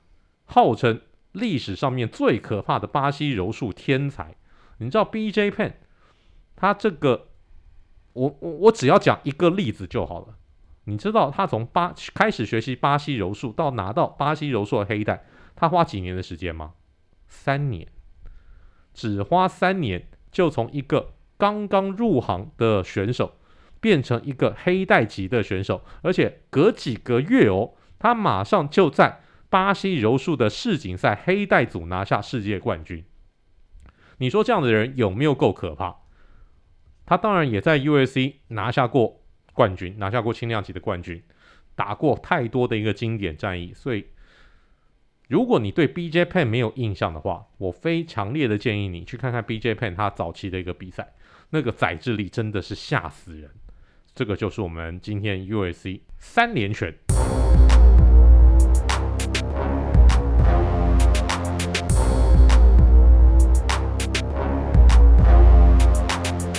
[0.44, 1.00] 号称
[1.32, 4.36] 历史上面最可怕的巴西柔术天才。
[4.80, 5.74] 你知道 BJ p e n
[6.58, 7.30] 他这个，
[8.14, 10.38] 我我我只要讲一个例子就好了。
[10.86, 16.74] 你知道他从巴开始学习巴西柔术到拿到巴西柔术的黑带，他花几年的时间吗？
[17.28, 17.88] 三年，
[18.94, 23.38] 只花三年就从一个刚刚入行的选手
[23.80, 33.06] 变成一个黑带级的选手，而且隔几个月哦，他马上就在巴西柔术的世锦赛黑带组拿下世界冠军。
[34.18, 36.03] 你说这样的人有没有够可怕？
[37.06, 39.20] 他当然也在 USC 拿下过。
[39.56, 41.22] 冠军拿下过轻量级的冠军，
[41.76, 44.08] 打过太多的一个经典战役，所以
[45.28, 51.14] 如果你对 BJ Penn 没有印象的话，我非强烈的建议你去看看 BJ Penn 他早期的一个比赛，
[51.52, 53.52] 那个宰制力真的是吓死人。
[54.16, 56.92] 这个就是我们今天 USC 三连拳。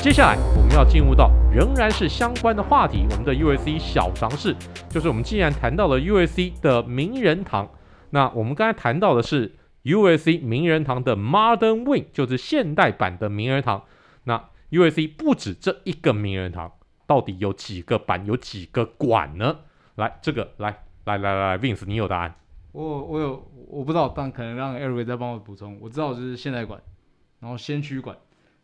[0.05, 4.55] 接下来我们要进入到仍然是相关的话题，我们的 USC 小尝试，
[4.91, 7.67] 就是我们既然谈到了 USC 的名人堂，
[8.11, 13.85] 那我们刚才谈到的是 USC 名人堂的 Modern Wing，就是现代版的名人堂。
[14.25, 16.71] 那 USC 不止这一个名人堂，
[17.07, 19.61] 到底有几个版，有几个馆呢？
[19.95, 22.35] 来，这个来来来来，Vince，你有答案？
[22.73, 25.79] 我我有，我不知道，但可能让 Eric 再帮我补充。
[25.81, 26.79] 我知道就是现代馆，
[27.41, 28.15] 然后先驱馆。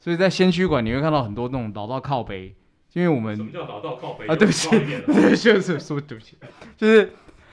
[0.00, 2.56] 所以在先驱馆你会看到很多那种老道靠背，
[2.94, 4.34] 因为我们什么叫老道靠背啊？
[4.34, 4.68] 对不起，
[5.06, 6.38] 对，就是说对不起，
[6.76, 7.12] 就是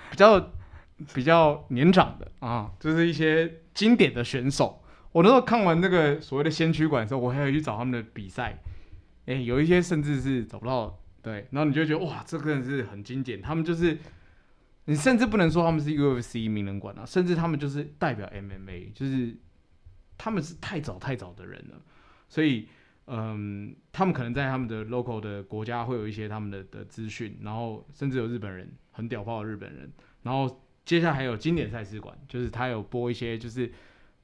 [0.10, 0.54] 比较
[1.14, 4.82] 比较年长的啊，就是一些经典的选手。
[5.12, 8.58] 我那时候看完那个所谓的先驱馆的时候，我还要去找他们的比赛，
[9.26, 13.42] 哎，有一些甚至是找不到，对，然后你就觉得哇，这个人是很经典。
[13.42, 13.98] 他们就是
[14.86, 19.36] 你甚至不能说他们是 UFC 名人馆啊，甚至他们就是代表 MMA，就是
[20.18, 21.82] 他们是太早太早的人了。
[22.30, 22.68] 所以，
[23.08, 29.90] 嗯，他们可能在他们的 local 的国家会有一些他们的的资讯，然后甚至有日本人很屌爆的日本人，
[30.24, 33.72] 然后接下来还有经典赛事馆，就是他有播一些，就是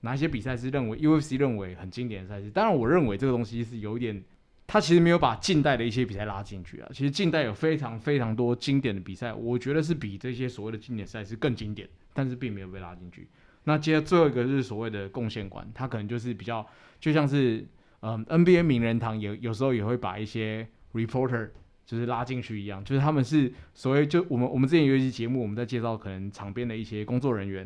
[0.01, 2.51] 哪些比赛是认为 UFC 认为很经典的赛事。
[2.51, 4.21] 当然，我认为这个东西是有一点，
[4.67, 6.89] 他其实没有把近代的一些比赛拉进去啊。
[6.91, 13.29] 其实近代有非常非常多经典的比赛，我觉得是比这些所谓的经典赛事更经典，但是并没有被拉进去。
[13.63, 16.67] 那接着最后一个是所谓的贡献馆，它可能就是比较
[16.99, 17.65] 就像是。
[18.05, 21.49] 嗯，NBA 名人堂也有时候也会把一些 reporter
[21.85, 27.65] 就是拉进去一样，就是他们是所谓就我们我们之前有一期节目，我们在介绍可能场边的一些工作人员，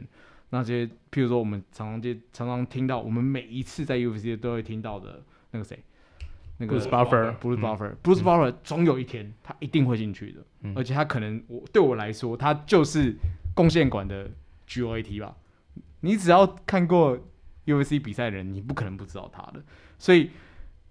[0.51, 5.83] 那些譬如说我们常常就常常听到，我们每一次在 UFC 都会听到的那个谁，
[6.57, 13.15] 那个 Bruce Buffer，Bruce Buffer，Bruce Buffer 总有一天他一定会进去的，嗯、而且他可能我对我来说，他就是
[13.55, 14.29] 贡献馆的
[14.67, 15.35] GOAT 吧，
[16.01, 17.17] 你只要看过
[17.67, 19.61] UFC 比赛的人，你不可能不知道他的。
[19.99, 20.31] 所以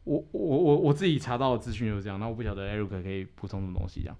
[0.05, 2.21] 我，我我我我自己查到的资讯就是这样。
[2.21, 4.17] 那我不晓得 Eric 可以补充什么东西这样。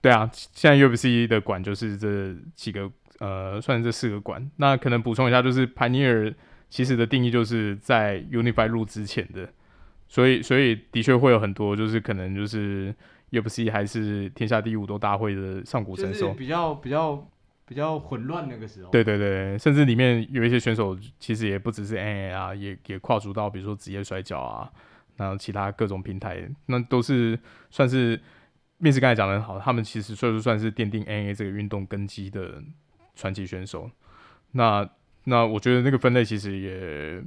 [0.00, 4.50] 对啊，现在 UFC 的馆就是这几个，呃，算是这四个馆。
[4.56, 6.34] 那可能补充一下，就是 Pioneer
[6.68, 9.48] 其实的定义就是在 Unified 入之前的，
[10.06, 12.94] 所以所以的确会有很多，就是可能就是
[13.30, 17.26] UFC 还是天下第五都大会的上古神兽，比较比较。
[17.66, 24.70] 比较混乱那个时候，对对对，甚至里面有一些选手，其实也不只是 N A 啊，也也跨足到比如说职业摔跤啊，
[25.16, 27.38] 然后其他各种平台，那都是
[27.70, 28.20] 算是
[28.76, 32.62] 面试刚才讲的很好，他们其实算是算是奠定 N A 这个运动根基的
[33.14, 33.90] 传奇选手。
[34.52, 34.86] 那
[35.24, 37.24] 那我觉得那个分类其实也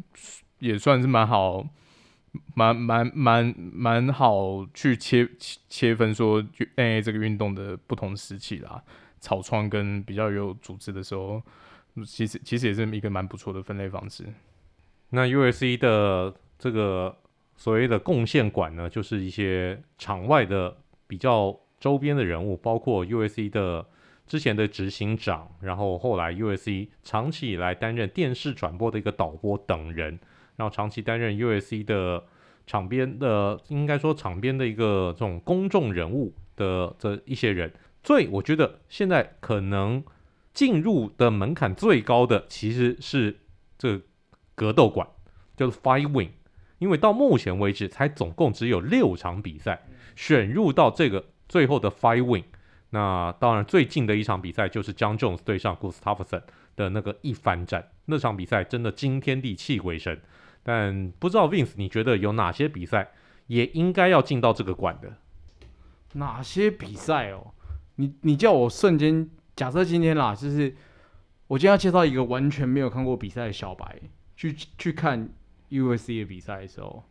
[0.59, 1.67] 也算是蛮好，
[2.53, 5.27] 蛮蛮蛮蛮好去切
[5.67, 8.83] 切分说 MMA 这个运动的不同时期啦。
[9.19, 11.41] 草创跟比较有组织的时候，
[12.05, 14.25] 其实其实也是一个蛮不错的分类方式。
[15.09, 17.15] 那 USC 的这个
[17.55, 20.77] 所谓的贡献馆呢，就是一些场外的
[21.07, 23.85] 比较周边的人物，包括 USC 的
[24.27, 30.19] 之前的执行长，然后后来 USC 长期以来担任电视转播的一个导播等人，
[30.57, 32.25] 然后长期担任 USC 的
[32.65, 37.71] 场边的，应该说场边的一个这种公众人物的这一些人。
[38.07, 40.01] 所以我觉得现在可能
[40.53, 43.41] 进入的门槛最高的其实是
[43.77, 43.99] 这
[44.55, 45.05] 格斗馆，
[45.57, 46.29] 叫做 Five Wing，
[46.77, 49.83] 因为到目前为止才总共只有六场比赛
[50.15, 52.45] 选入到这个最后的 Five Wing。
[52.91, 56.43] 那当然最近的一场比赛就是 Jon Jones 对上 Gustafsson
[56.77, 60.21] 的那个一番战，那场比赛真的惊天地泣鬼神。
[60.63, 63.11] 但不知道 Vince，你觉得有哪些比赛
[63.47, 65.17] 也应该要进到这个馆的？
[66.13, 67.51] 哪些比赛哦？
[67.97, 70.75] 你你叫我瞬间假设今天啦，就是
[71.47, 73.99] 我今天要介绍一个完全没有看过比赛的小白
[74.35, 75.29] 去去看
[75.69, 77.03] UFC 的比赛的时候，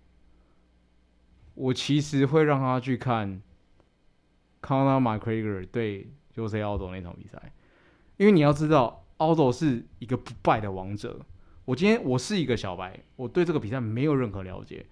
[1.55, 3.41] 我其实会让他去看
[4.63, 7.53] Conor McGregor 对 Jose Aldo 那场比赛，
[8.17, 11.21] 因为你要知道，Aldo 是一个不败的王者。
[11.65, 14.87] 我今天我是一个小白，我对这个比赛没有任何了解。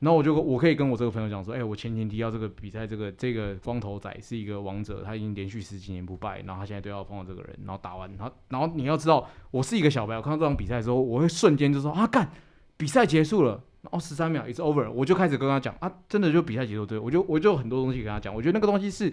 [0.00, 12.30] 然后我就我可以跟我这个朋友讲说，哎、我前天提到这个比赛，这个这个光头仔是一个王者，他已经连续十几年不败，然后他现在都要碰到这个人，然后打完，然后然后你要知道，我是一个小白，我看到这场比赛的时候，我会瞬间就说啊，干，
[12.76, 19.10] 比赛结束了，哦，十三秒，it's over，我就开始跟他讲啊，真的就比赛结束，对，我就我就很多东西跟他讲，我觉得那个东西是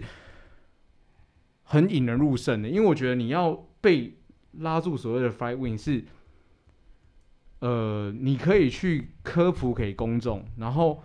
[1.62, 4.18] 很引人入胜的，因为我觉得你要被
[4.58, 6.04] 拉住所谓的 fight win 是。
[7.64, 11.02] 呃，你可以去科普给公众，然后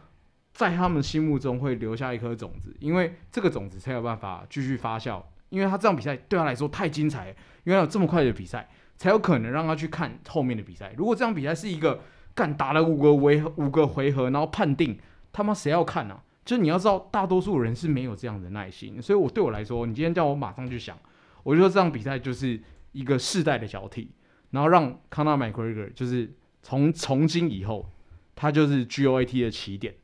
[0.51, 5.23] 在他们心目中会留下一颗种子，因为这个种子才有办法继续发酵。
[5.47, 8.67] 因为他这场比赛对他来说太精彩，因为有这么快的比赛，
[8.97, 10.93] 才有可能让他去看后面的比赛。
[10.97, 12.01] 如果这场比赛是一个
[12.35, 14.99] 干打了五个回五个回合，然后判定
[15.31, 16.21] 他妈谁要看啊？
[16.43, 19.01] 就是你要知道，大多数人是没有这样的耐心。
[19.01, 20.97] 所以我对我来说，你今天叫我马上去想，
[21.43, 24.11] 我就说这场比赛就是一个世代的交替，
[24.51, 26.29] 然后让 Conor McGregor 就是。
[26.69, 27.89] 从从今以后，
[28.35, 29.95] 他就是 GOAT 的起点，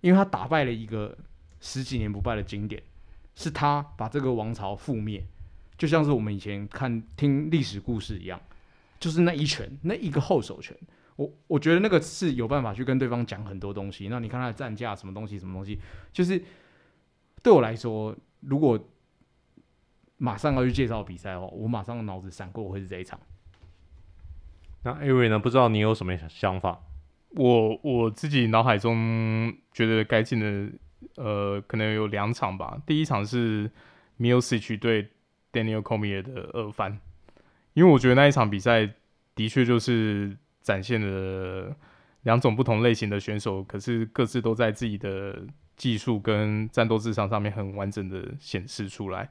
[0.00, 1.16] 因为他打败了一个
[1.60, 2.82] 十几年不败的经典，
[3.36, 5.24] 是他把这个王朝覆灭，
[5.78, 8.40] 就像是我们以前看听历史故事一样，
[8.98, 10.76] 就是那一拳，那一个后手拳，
[11.14, 14.08] 我我觉得那个是有办法去跟对方讲很多东西。
[14.08, 15.78] 那你看他的战架什么东西，什么东西，
[16.12, 16.42] 就是
[17.44, 18.76] 对我来说，如果
[20.16, 23.20] 马上要去介绍比赛的话，我马上脑子闪过会是这一场。
[24.86, 25.36] 那艾瑞呢？
[25.36, 26.80] 不知道你有什么想法？
[27.30, 30.78] 我我自己脑海中觉得该进的，
[31.16, 32.80] 呃，可能有两场吧。
[32.86, 33.68] 第一场是
[34.20, 35.08] Miocic 对
[35.52, 37.00] Daniel Comier 的二番，
[37.74, 38.88] 因为我觉得那一场比赛
[39.34, 41.76] 的确就是展现了
[42.22, 45.36] 两种不同类型的选手，可是各自都在自己的
[45.76, 49.28] 技术跟战斗智商上面很完整的显示出来。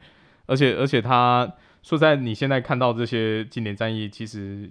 [0.48, 1.50] 而且而且他
[1.82, 4.70] 说在你现在看到这些经典战役，其实。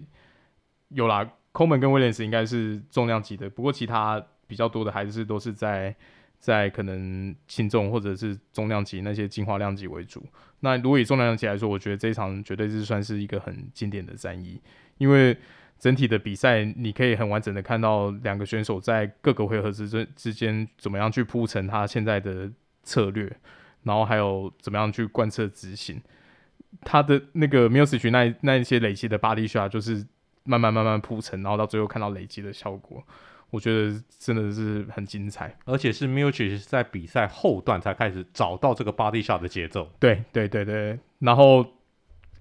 [0.95, 5.95] 有啦，Coleman 跟威廉斯应该是重量级的，不过其他比较多的还是都是在
[6.39, 10.25] 在可能轻重或者是重量级那些进化量级为主。
[10.61, 14.61] 那如果以重量级来说，我觉得这一场绝对是算是一个很经典的战役，
[14.99, 15.37] 因为
[15.79, 22.49] 整体的比赛你可以很完整的看到两个选手在各个回合之之之间怎么样去铺陈他现在的
[22.85, 23.31] 策略，
[23.83, 26.01] 然后还有怎么样去贯彻执行
[26.83, 30.07] 他的那个 Miocic 那那一些累积的 body shot 就是。
[30.45, 33.03] 慢慢慢慢铺陈，然后到最后看到累积的效果，
[33.51, 35.57] 我觉得真的是很精彩。
[35.65, 39.91] 而且是 Miocic 在比赛后段才开始找到这个 body shot 的节奏。
[39.99, 41.65] 对对对对，然后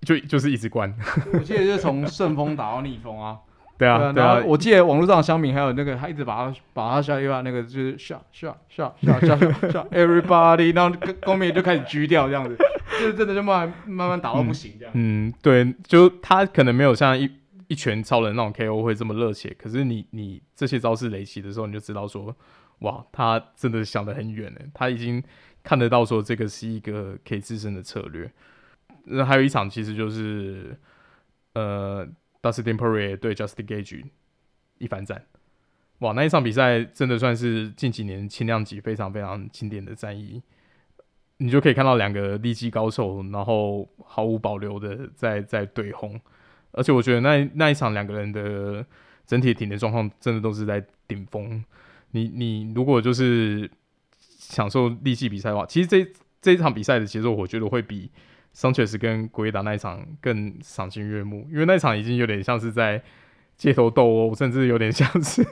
[0.01, 0.93] 就就是一直关。
[1.31, 3.37] 我记得就是从顺风打到逆风啊。
[3.79, 4.43] 对啊，对啊。
[4.45, 12.55] 我记得网络上的乡民还有那个他一直把他把他下一把那个就是 shot shot shot shot shot shot everybody，然后后面就开始狙掉这样子，
[12.99, 14.91] 就是真的就慢慢慢慢打到不行这样。
[14.93, 17.31] 嗯，嗯，对，就他可能没有像一。
[17.73, 22.35] 一拳超人那种 KO 会这么热血，可是你你这些招式累积的时候，你就知道说，
[22.79, 24.59] 哇，他真的想得很远呢。
[24.75, 25.23] 他已经
[25.63, 28.31] 看得到说这个是一个可以自身的策略。
[29.05, 30.77] 那还有一场其实就是
[31.53, 32.07] 呃
[32.43, 34.03] ，Dustin Poirier 对 Justin Gaethje
[34.77, 35.25] 一番战，
[35.99, 40.43] 哇，那一场比赛真的算是近几年轻量级非常非常经典的战役。
[41.37, 46.21] 你就可以看到两个力技高手，然后毫无保留的在在对轰。
[46.73, 48.85] 而且我觉得那那一场两个人的
[49.25, 51.63] 整体体能状况真的都是在顶峰。
[52.11, 53.69] 你你如果就是
[54.19, 56.05] 享受力气比赛的话，其实这
[56.41, 58.11] 这一场比赛的节奏，我觉得会比
[58.51, 63.01] 桑切斯跟古维达那一场更赏心悦目，因为那一场已经有点像是在
[63.57, 65.43] 街头斗殴，甚至有点像是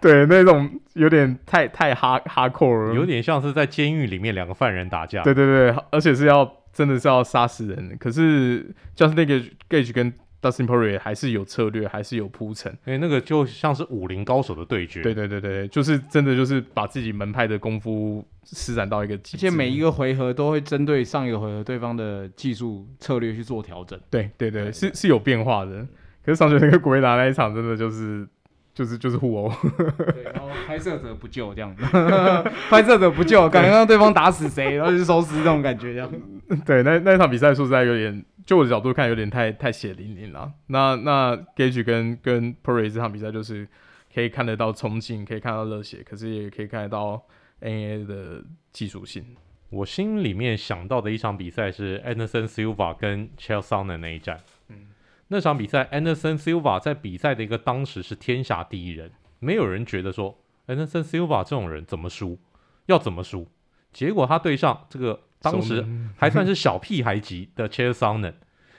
[0.00, 5.22] 对那种有点太太哈哈扣了，有点像是在监狱里面两个犯人打架。
[5.22, 7.96] 对对对，而且是要真的是要杀死人。
[8.00, 10.12] 可是就是那个 Gaethje 跟
[10.44, 15.00] Dustin Poirier 还是有策略，还是有铺陈，因为那个就像是武林高手的对决。
[15.00, 23.98] 对对对对，就是真的就是把自己门派的功夫施展到一个极致，而且每一个回合都会针对上一个回合对方的技术策略去做调整。
[24.10, 25.86] 对对对，是是有变化的。
[26.24, 28.28] 可是上去那个古维达那一场，真的就是
[28.74, 29.50] 就是就是互殴。
[29.96, 31.82] 对，然后拍摄者不救这样子，
[32.68, 36.10] 拍摄者不救，感觉让对方打死谁，然后就收尸这种感觉这样。
[36.66, 38.24] 对，那那场比赛说实在有点。
[38.44, 40.52] 就我的角度看，有点太太血淋淋了。
[40.66, 43.66] 那那 Gaethje 跟跟 Poirier 这场比赛，就是
[44.14, 47.22] 可以看得到冲劲，可以看到热血，可是也可以看得到
[47.60, 49.24] NAA 的技术性。
[49.70, 54.38] 我心里面想到的一场比赛是 Anderson Silva 跟 Chael Sonnen 那一战。
[54.68, 54.88] 嗯，
[55.28, 60.38] 那场比赛 Anderson Silva 在比赛的一个当时是天下第一人，没有人觉得说
[60.68, 62.38] Anderson Silva 这种人怎么输，
[62.86, 63.48] 要怎么输。
[63.92, 65.84] 结果他对上这个当时
[66.16, 68.32] 还算是小屁孩级的 Chael Sonnen，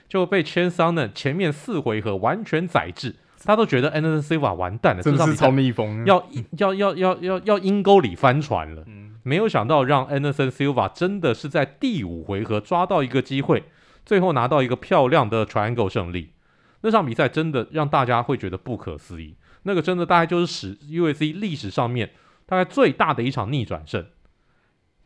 [0.08, 3.14] 就被 Chael Sonnen 前面四回合完全宰制。
[3.44, 6.26] 他都觉得 Anderson Silva 完蛋了，这是超逆风，要
[6.58, 8.82] 要要要要要阴沟里翻船了。
[8.86, 13.62] 嗯，没有想到让 Anderson Silva 真的是在第五回合抓到一个机会，
[14.04, 16.32] 最后拿到一个漂亮的 Triangle 胜利。
[16.80, 22.10] 那场比赛真的让大家会觉得不可思议，那个真的大概就是史 u s c 历史上面
[22.46, 24.04] 大概最大的一场逆转胜，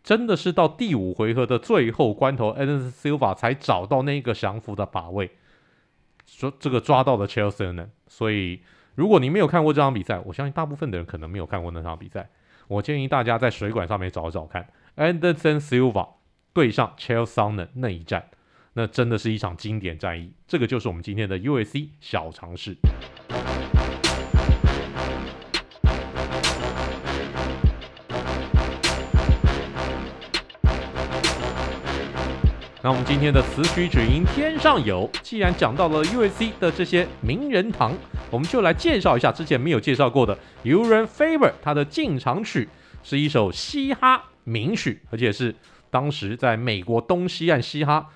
[0.03, 5.31] 真的是到第五回合的最后关头，Anderson Silva 才找到那个降服的把位。
[6.27, 8.61] 说这个抓到了 Chael Sonnen，所以
[8.95, 12.31] 如果你没有看过这场比赛，我相信大部分的人可能没有看过那场比赛。
[12.69, 16.09] 我建议大家在水管上面找找看，Anderson Silva
[16.53, 18.31] 对上 Chael Sonnen 那一战，
[18.75, 20.33] 那真的是一场经典战役。
[20.47, 22.77] 这个就是我们今天的 UFC 小尝试。
[32.83, 35.09] 那我们今天的此曲只应天上有。
[35.22, 37.93] 既然讲到了 UFC 的这些名人堂，
[38.31, 41.53] 我们就来介绍一下之前没有介绍过的 Urijah Faber。
[41.61, 42.70] 他的进场曲
[43.03, 45.55] 是一首嘻哈名曲，而且是
[45.91, 48.07] 当时在美国东西岸嘻哈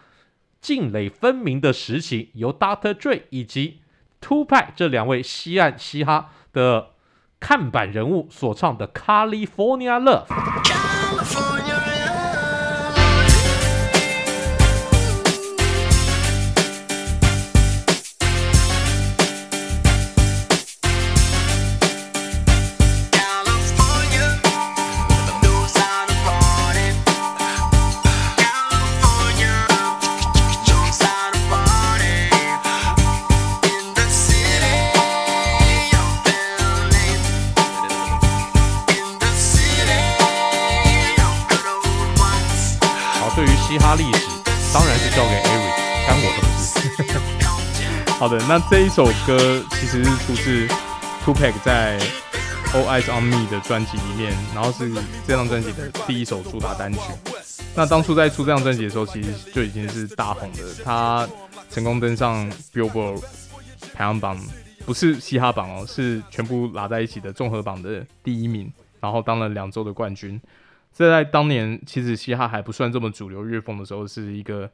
[0.63, 2.95] 泾垒分明的时期，由 Dr.
[2.95, 3.81] Dre 以及
[4.23, 6.93] Tupac 这两位西岸嘻哈的
[7.39, 10.94] 看板人物所唱的 California Love。
[48.25, 50.67] 好的，那这一首歌其实是出自
[51.23, 51.99] Tupac 在
[52.73, 54.91] All Eyes on Me 的专辑里面，然后是
[55.27, 57.01] 这张专辑的第一首主打单曲。
[57.77, 61.29] 那当初在出这张专辑的时候，其实就已经是大红的，他
[61.69, 63.23] 成功登上 Billboard
[63.93, 64.41] 排行榜，
[64.87, 70.41] 不是嘻哈榜哦，是全部拉在一起的综合榜的第一名，然后当了两周的冠军。
[70.95, 74.71] 这在当年其实嘻哈还不算这么主流乐风的时候，是一个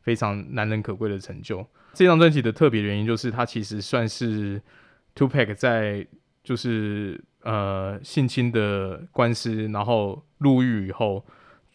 [0.00, 1.66] 非常难能可贵的成就。
[1.92, 4.60] 这张专辑的特别原因就是，它其实算是
[5.14, 6.06] Tupac 在
[6.44, 11.24] 就是呃性侵的官司，然后入狱以后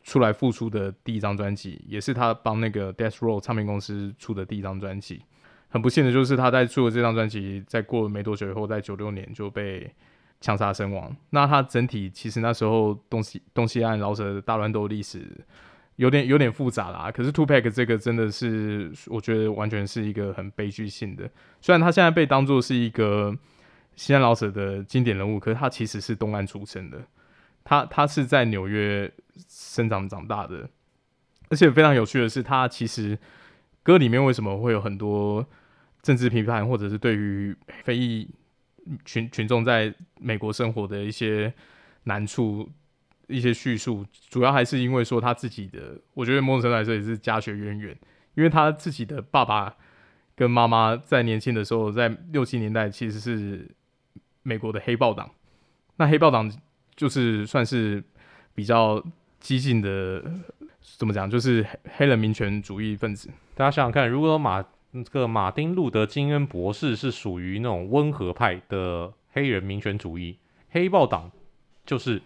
[0.03, 5.21] 出来复出的第一张专辑，也是他帮那个 Death Row 唱片公司出的第一张专辑。
[5.67, 9.93] 很不幸的就是他在出了这张专辑，在过没多久以后，在九六年就被
[10.39, 11.13] 枪杀身亡。
[11.32, 15.26] 那他整体其实那时候东西东西岸饶舌大乱斗历史。
[15.98, 21.30] 有点有点复杂啦，可是 Tupac 这个真的是，我觉得完全是一个很悲剧性的。
[21.62, 23.34] 虽然他现在被当作是一个
[23.96, 27.02] 西岸饶舌的经典人物，可是他其实是东岸出生的，
[27.64, 29.10] 他他是在纽约
[29.48, 30.70] 生长长大的。
[31.48, 33.18] 而且非常有趣的是，他其实
[33.82, 35.48] 歌里面为什么会有很多
[36.02, 38.30] 政治批判，或者是对于非裔
[39.06, 41.54] 群群众在美国生活的一些
[42.04, 42.70] 难处。
[43.28, 47.97] 一些叙述，主要还是因为说他自己的，我觉得某种程度来说也是家学渊源，
[48.36, 49.76] 因为他自己的爸爸
[50.36, 53.67] 跟妈妈在年轻的时候，在六七年代其实是
[54.43, 55.32] 美国的黑豹党，
[55.95, 56.51] 那黑豹党
[56.95, 58.03] 就是算是
[58.53, 59.03] 比较
[59.39, 60.23] 激进的，
[60.97, 61.65] 怎么讲，就是
[61.97, 63.30] 黑人民权主义分子。
[63.55, 64.61] 大家想想看，如果马
[64.91, 70.38] 这个马丁路德金恩博士是属于那种温和派的黑人民权主义，
[70.69, 71.32] 黑豹党
[71.86, 72.21] 就是。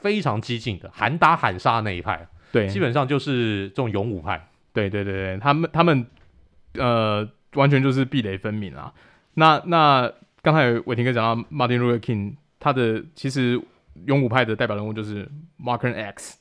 [0.00, 6.06] 非常激进的，喊打喊杀那一派，对，基本上就是这种勇武派，对对对对，他们他们
[6.74, 8.92] 呃，完全就是壁垒分明啊。
[9.34, 10.12] 那那
[10.42, 13.60] 刚才伟霆哥讲到 Martin Luther King，他的其实
[14.06, 15.28] 勇武派的代表人物就是
[15.62, 16.38] Malcolm X。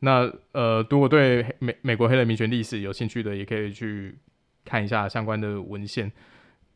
[0.00, 4.18] 那呃，如果对美美国黑人民权历史有兴趣的，也可以去
[4.64, 6.12] 看一下相关的文献。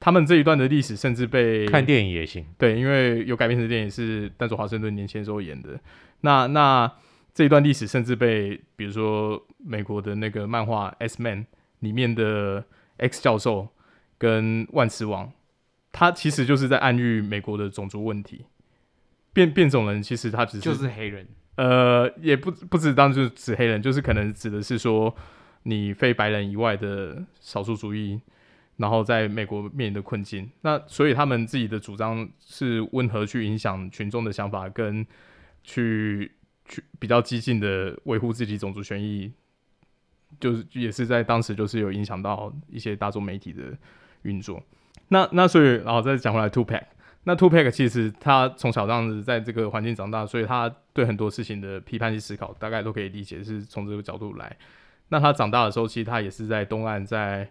[0.01, 5.79] 他们这一段的历史甚至被看电影也行，对，因为有改编成电影是丹佐华盛顿年轻时候演的。
[6.21, 6.91] 那那
[7.35, 11.43] 这一段历史甚至被比如说美国的那个漫画《X Man》
[11.81, 12.65] 里面的
[12.99, 13.69] X 教授
[14.19, 15.33] 跟万磁王，
[15.93, 18.45] 他其实就是在暗喻美国的种族问题。
[19.33, 25.15] 变变种人其实他只是就是黑人，呃，也不不只当就是指黑人，就是可能指的是说
[25.63, 28.21] 你非白人以外的少数族裔，
[28.79, 30.51] 然后在美国面临的困境。
[30.63, 35.07] 那所以他们自己的主张是温和去影响群众的想法，跟
[35.63, 36.33] 去
[36.65, 39.31] 去比较激进的维护自己种族权益，
[40.41, 43.63] 就是也是在当时就是有影响到一些大众媒体的
[44.23, 44.63] 运作。
[45.09, 46.85] 那那所以然后再讲回来，Two Pack，。
[47.25, 54.57] 那 Two Pack 其实他从小这样子在这个环境长大，所以他对很多事情的批判性思考大概都可以理解，是从这个角度来。
[55.09, 57.51] 那他长大的时候，其实他也是在东岸，在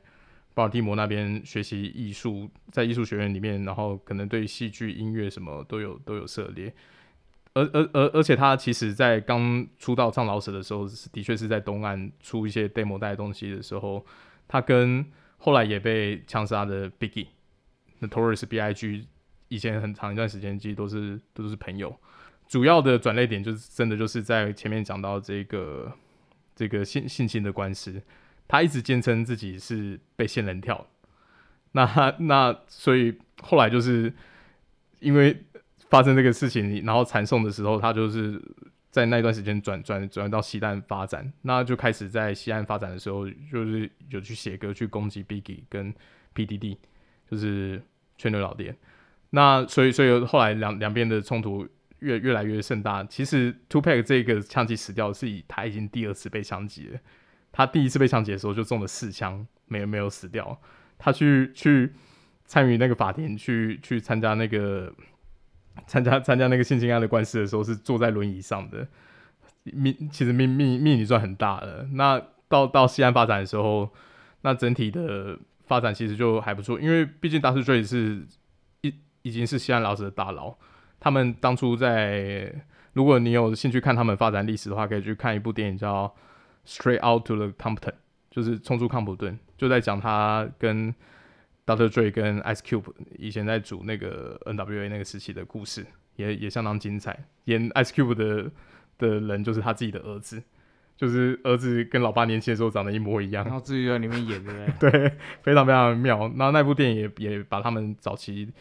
[0.58, 6.74] 巴尔的摩那边学习艺术，在艺术学院里面，然后可能对戏剧、音乐什么都有都有涉猎。
[7.54, 14.04] 而而而而且他其实在刚出道唱老舍的时候，的确是在东岸出一些 demo 带东西的时候，
[14.48, 15.06] 他跟
[15.38, 19.06] 后来也被枪杀的 Biggie，Notorious B.I.G。
[19.50, 21.96] 以前很长一段时间，其实都是都是朋友。
[22.48, 25.94] 主要的转捩点就是真的就是在前面讲到这个
[26.56, 28.02] 这个性性侵的官司，
[28.48, 30.88] 他一直坚称自己是被仙人跳。
[31.74, 34.12] 那那所以后来就是
[35.00, 35.46] 因为
[35.90, 38.42] 发生这个事情，然后传送的时候，他就是
[38.90, 45.94] 在那段时间转转转到西岸发展，那就开始在西岸发展的时候，就是有去写歌去攻击 Biggie 跟
[46.34, 46.78] PDD，
[47.30, 47.82] 就是
[48.18, 48.76] 全流老爹。
[49.30, 51.68] 那所以，所以后来两两边的冲突
[52.00, 53.04] 越越来越盛大。
[53.04, 57.00] 其实 Two Pack 这个枪击死掉是以他已经第二次被枪击了。
[57.58, 60.62] 他第一次被抢劫的时候就中了四枪，没有没有死掉。
[61.00, 61.92] 他去去
[62.46, 64.94] 参与那个法庭，去去参加那个
[65.88, 68.88] 参加参加那个性侵案的官司的时候，是坐在轮椅上的。
[69.64, 71.88] 命其实命命命已经算很大了。
[71.94, 73.90] 那到到西安发展的时候，
[74.42, 77.64] 那整体的发展其实就还不错，因为毕竟 Dr.
[77.64, 78.24] Dre 是。
[79.24, 80.56] 已经是西岸饶舌的大佬，
[81.02, 82.50] 他们当初在，
[82.94, 86.06] 如果你有兴趣看他们发展历史的话，可以去看一部电影叫
[86.68, 87.92] 《Straight Out to the Compton》，
[88.30, 90.94] 就是冲出康普顿，就在讲他跟
[91.66, 91.88] Dr.
[91.88, 95.86] Dre 跟 Ice Cube 以前在组那个 NWA 那个时期的故事，
[96.18, 97.26] 也也相当精彩。
[97.46, 98.52] 演 Ice Cube 的
[98.98, 100.44] 的人就是他自己的儿子，
[100.96, 105.12] 就是儿子跟老爸年轻的时候长得一模一样，然后自己在里面演的， 对，
[105.42, 106.20] 非常非常妙。
[106.36, 108.52] 然后那部电影也也把他们早期。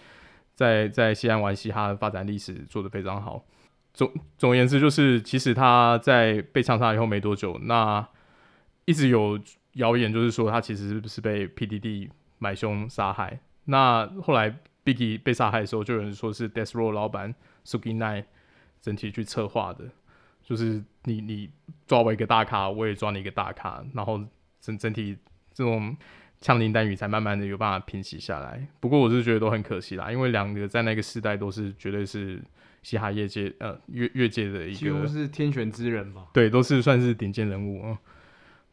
[0.54, 3.44] 在在西安玩嘻哈的发展历史做得非常好。
[3.96, 8.06] 总总而言之，就是其实他在被枪杀以后没多久，那
[8.84, 9.40] 一直有
[9.72, 13.40] 谣言，就是说他其实是被 PDD 买凶杀害。
[13.64, 17.34] 那后来 Biggie 被杀害的时候，就有人说是 Death Row 老板
[17.64, 18.26] Suge Knight
[18.82, 19.86] 整体去策划的，
[20.44, 21.50] 就是你你
[21.86, 24.22] 抓我一个大咖，我也抓你一个大咖，然后
[24.60, 25.16] 整整体
[25.52, 25.96] 这种。
[26.38, 32.38] 枪林弹雨才慢慢的有办法平息下来，不过我是觉得都很可惜啦，因为两个在那个时代都是绝对是
[32.86, 36.26] 嘻哈业界呃乐乐界的一个，几乎是天选之人吧？
[36.32, 37.82] 对，都是算是顶尖人物。
[37.84, 37.98] 嗯，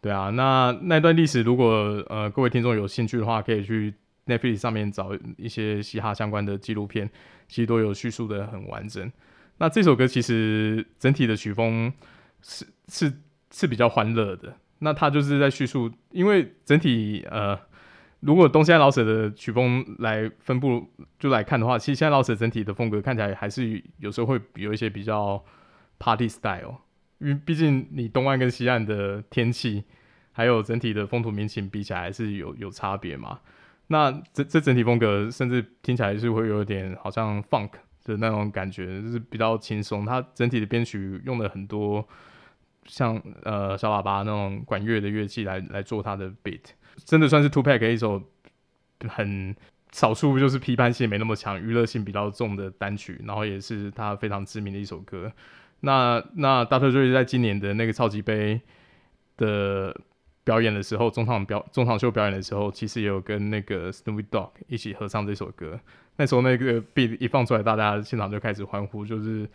[0.02, 1.66] 对啊，那那段历史如果
[2.10, 3.92] 呃各位听众有兴趣的话，可以去
[4.28, 7.10] Netflix 上面找一些嘻哈相关的纪录片，
[7.48, 9.12] 其实都有叙述的很完整。
[9.58, 11.92] 那这首歌其实整体的曲风
[12.44, 13.12] 是是
[13.50, 14.56] 是比较欢乐的。
[14.78, 17.60] 那他就是在叙述，因为整体呃，
[18.26, 20.88] 如果东西岸饶舌的曲风来分布
[21.20, 25.44] 就来看的话，其实西岸饶舌整体的风格看起来还是有时候会有一些比较
[26.00, 26.78] party style，
[27.20, 29.84] 因为毕竟你东岸跟西岸的天气
[30.32, 33.40] 还有整体的风土民情比起来还是有有差别嘛。
[33.88, 37.72] 那这这整体风格甚至听起来是会有点好像 funk
[38.06, 40.06] 的那种感觉，就是比较轻松。
[40.06, 42.08] 它整体的编曲用了很多。
[42.86, 46.62] 像呃小喇叭那种管乐的乐器来来做他的 beat，
[47.06, 48.22] 真的算是 two pack 一首
[49.08, 49.56] 很
[49.92, 55.32] 少数就是批判性没那么强、娱乐性比较重的单曲，然后也是他非常知名的一首歌。
[55.82, 56.92] 那那 Dr.
[56.92, 58.62] Dre 在今年的那个超级杯
[59.38, 59.96] 的
[60.44, 65.80] 表演的时候，中场表中场秀表演的时候，其实也有跟那个 Snoop Dogg 一起合唱这首歌。
[66.18, 69.50] 那时候那个 beat 一放出来，大家现场就开始欢呼，就是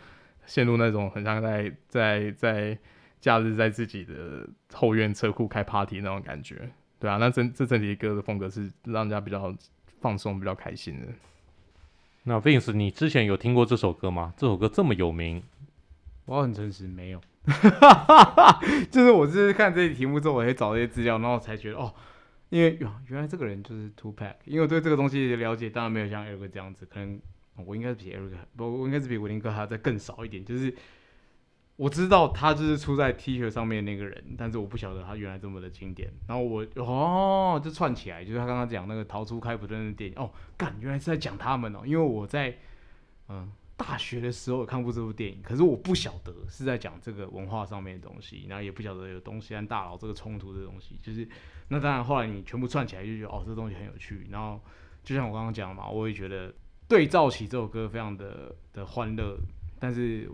[0.45, 2.31] 陷入那种很像在在。
[2.31, 2.77] 在
[3.19, 9.53] 假日在自己的后院车库开 party 那种感觉，对啊，那这这整体歌的风格是让人家比较
[9.99, 11.07] 放松、比较开心的。
[12.23, 14.33] 那 Vince，你之前有听过这首歌吗？
[14.37, 15.43] 这首歌这么有名，
[16.25, 17.21] 我很诚实，没有。
[18.89, 21.93] 就是我就是看这些题目之后，我会找这些资料，然后才觉得哦，
[22.49, 24.35] 因为原来这个人就是 Two Pack，。
[24.45, 27.19] 因为我对这个东西的了解当然没有像 Eric 这样子，可能
[27.65, 30.73] 我应该是比 Eric 不，我应该是比文林哥还要再更少一点，就是。
[31.79, 36.11] 我知道他就是出在 T 恤上面那个人，但是我不晓得他原来这么的经典。
[36.27, 41.83] 然后我哦，就串起来，就是他刚刚讲那个逃出开普敦的电影哦，干，原来是在讲他们哦。
[41.85, 42.53] 因为我在
[43.29, 50.99] 嗯大学的时候看过这部电影，可是我不晓得是在讲这个文化上面的东西，然后也不晓得有东西和大佬这个冲突的东西。
[51.01, 51.25] 就是
[51.69, 54.27] 那当然后来你全部串起来就觉得哦，这东西很有趣。
[54.29, 54.59] 然后
[55.01, 56.53] 就像我刚刚讲嘛，我也觉得
[56.89, 59.37] 对照起这首歌非常的的欢乐，
[59.79, 60.29] 但是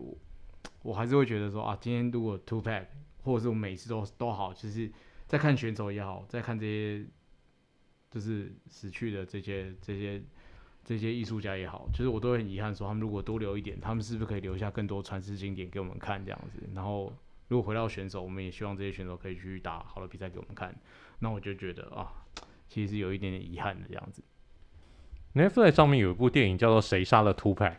[0.85, 0.93] 我。
[0.93, 2.85] 还是会觉得说啊，今天如果 two pack，
[3.23, 4.91] 或者是我每次都都好，就是
[5.27, 7.05] 在看选手也好，在看这些
[8.11, 10.21] 就是死去的这些这些
[10.83, 16.61] 这些艺术家也好，其实我都会很遗憾说，他们如果多留一点，他们是不是可以留下更多传世经典给我们看这样子？
[16.73, 17.11] 然后
[17.47, 20.73] 如果回到选手，我们也希望这些选手可以去打好的比赛给我们看。
[21.19, 22.13] 那我就觉得啊，
[22.67, 24.23] 其实是有一点点遗憾的这样子。
[25.33, 27.71] Netflix 上面有一部电影叫做《谁杀了 Two Pack》，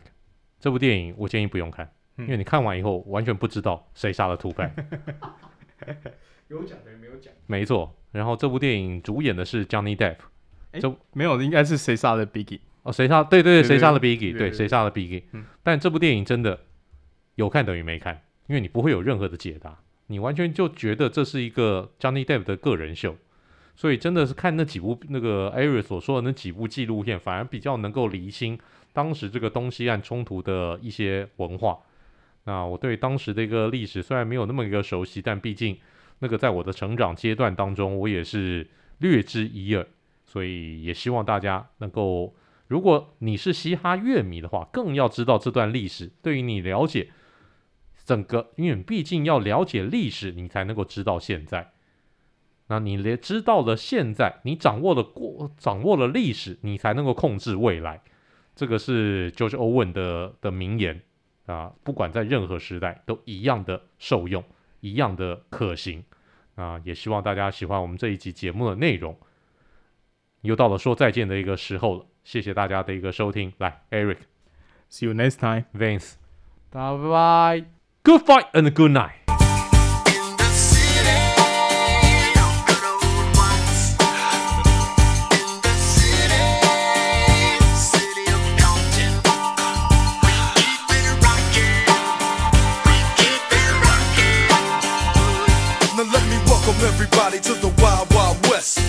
[0.59, 1.91] 这部电影我建议不用看。
[2.17, 4.71] 因为你看完以后完全不知道谁杀了 Tupac，
[6.47, 7.31] 有讲的没有讲。
[7.45, 10.17] 没错，然后这部电影主演的是 Johnny Depp，
[10.81, 12.59] 就没有，应该是谁杀了 Biggie？
[12.83, 13.23] 哦，谁杀？
[13.23, 14.35] 对对对，谁杀了 Biggie？
[14.37, 15.23] 对，谁杀了 Biggie？
[15.61, 16.59] 但这部电影真的
[17.35, 23.15] 有看等于没看，因为你不会有任何的解答，你完全就觉得这是一个 Johnny Depp 的个人秀，
[23.75, 28.57] 所以真的是看那几部那个 Ari 所说的那几部纪录片，反而比较能够厘清
[28.93, 31.77] 当时这个东西岸冲突的一些文化。
[32.47, 35.77] 那我对当时的一个历史虽然没有那么一个熟悉，但毕竟
[36.19, 38.65] 那个在我的成长阶段当中，我也是
[38.99, 39.85] 略知一二，
[40.23, 42.33] 所以也希望大家能够，
[42.67, 47.09] 如果你是嘻哈乐迷的话，更要知道这段历史，对于你了解
[48.05, 51.73] 整个，因为毕竟要了解历史，你才能够知道现在。
[52.69, 58.01] 那你连知道了现在，你掌握了过，掌握了历史，你才能够控制未来。
[58.55, 61.01] 这个是 George Owen 的的名言。
[61.47, 64.43] 啊，不管在任何时代都一样的受用，
[64.81, 66.03] 一样的可行。
[66.55, 69.17] 啊，也希望大家喜欢我们这一集节目的内容。
[70.41, 73.51] 又到了说再见的一个时候了，谢谢大家的一个收听。
[73.57, 76.13] 来，Eric，See you next time，Vince，
[76.69, 77.65] 大家拜拜
[78.03, 79.16] ，Good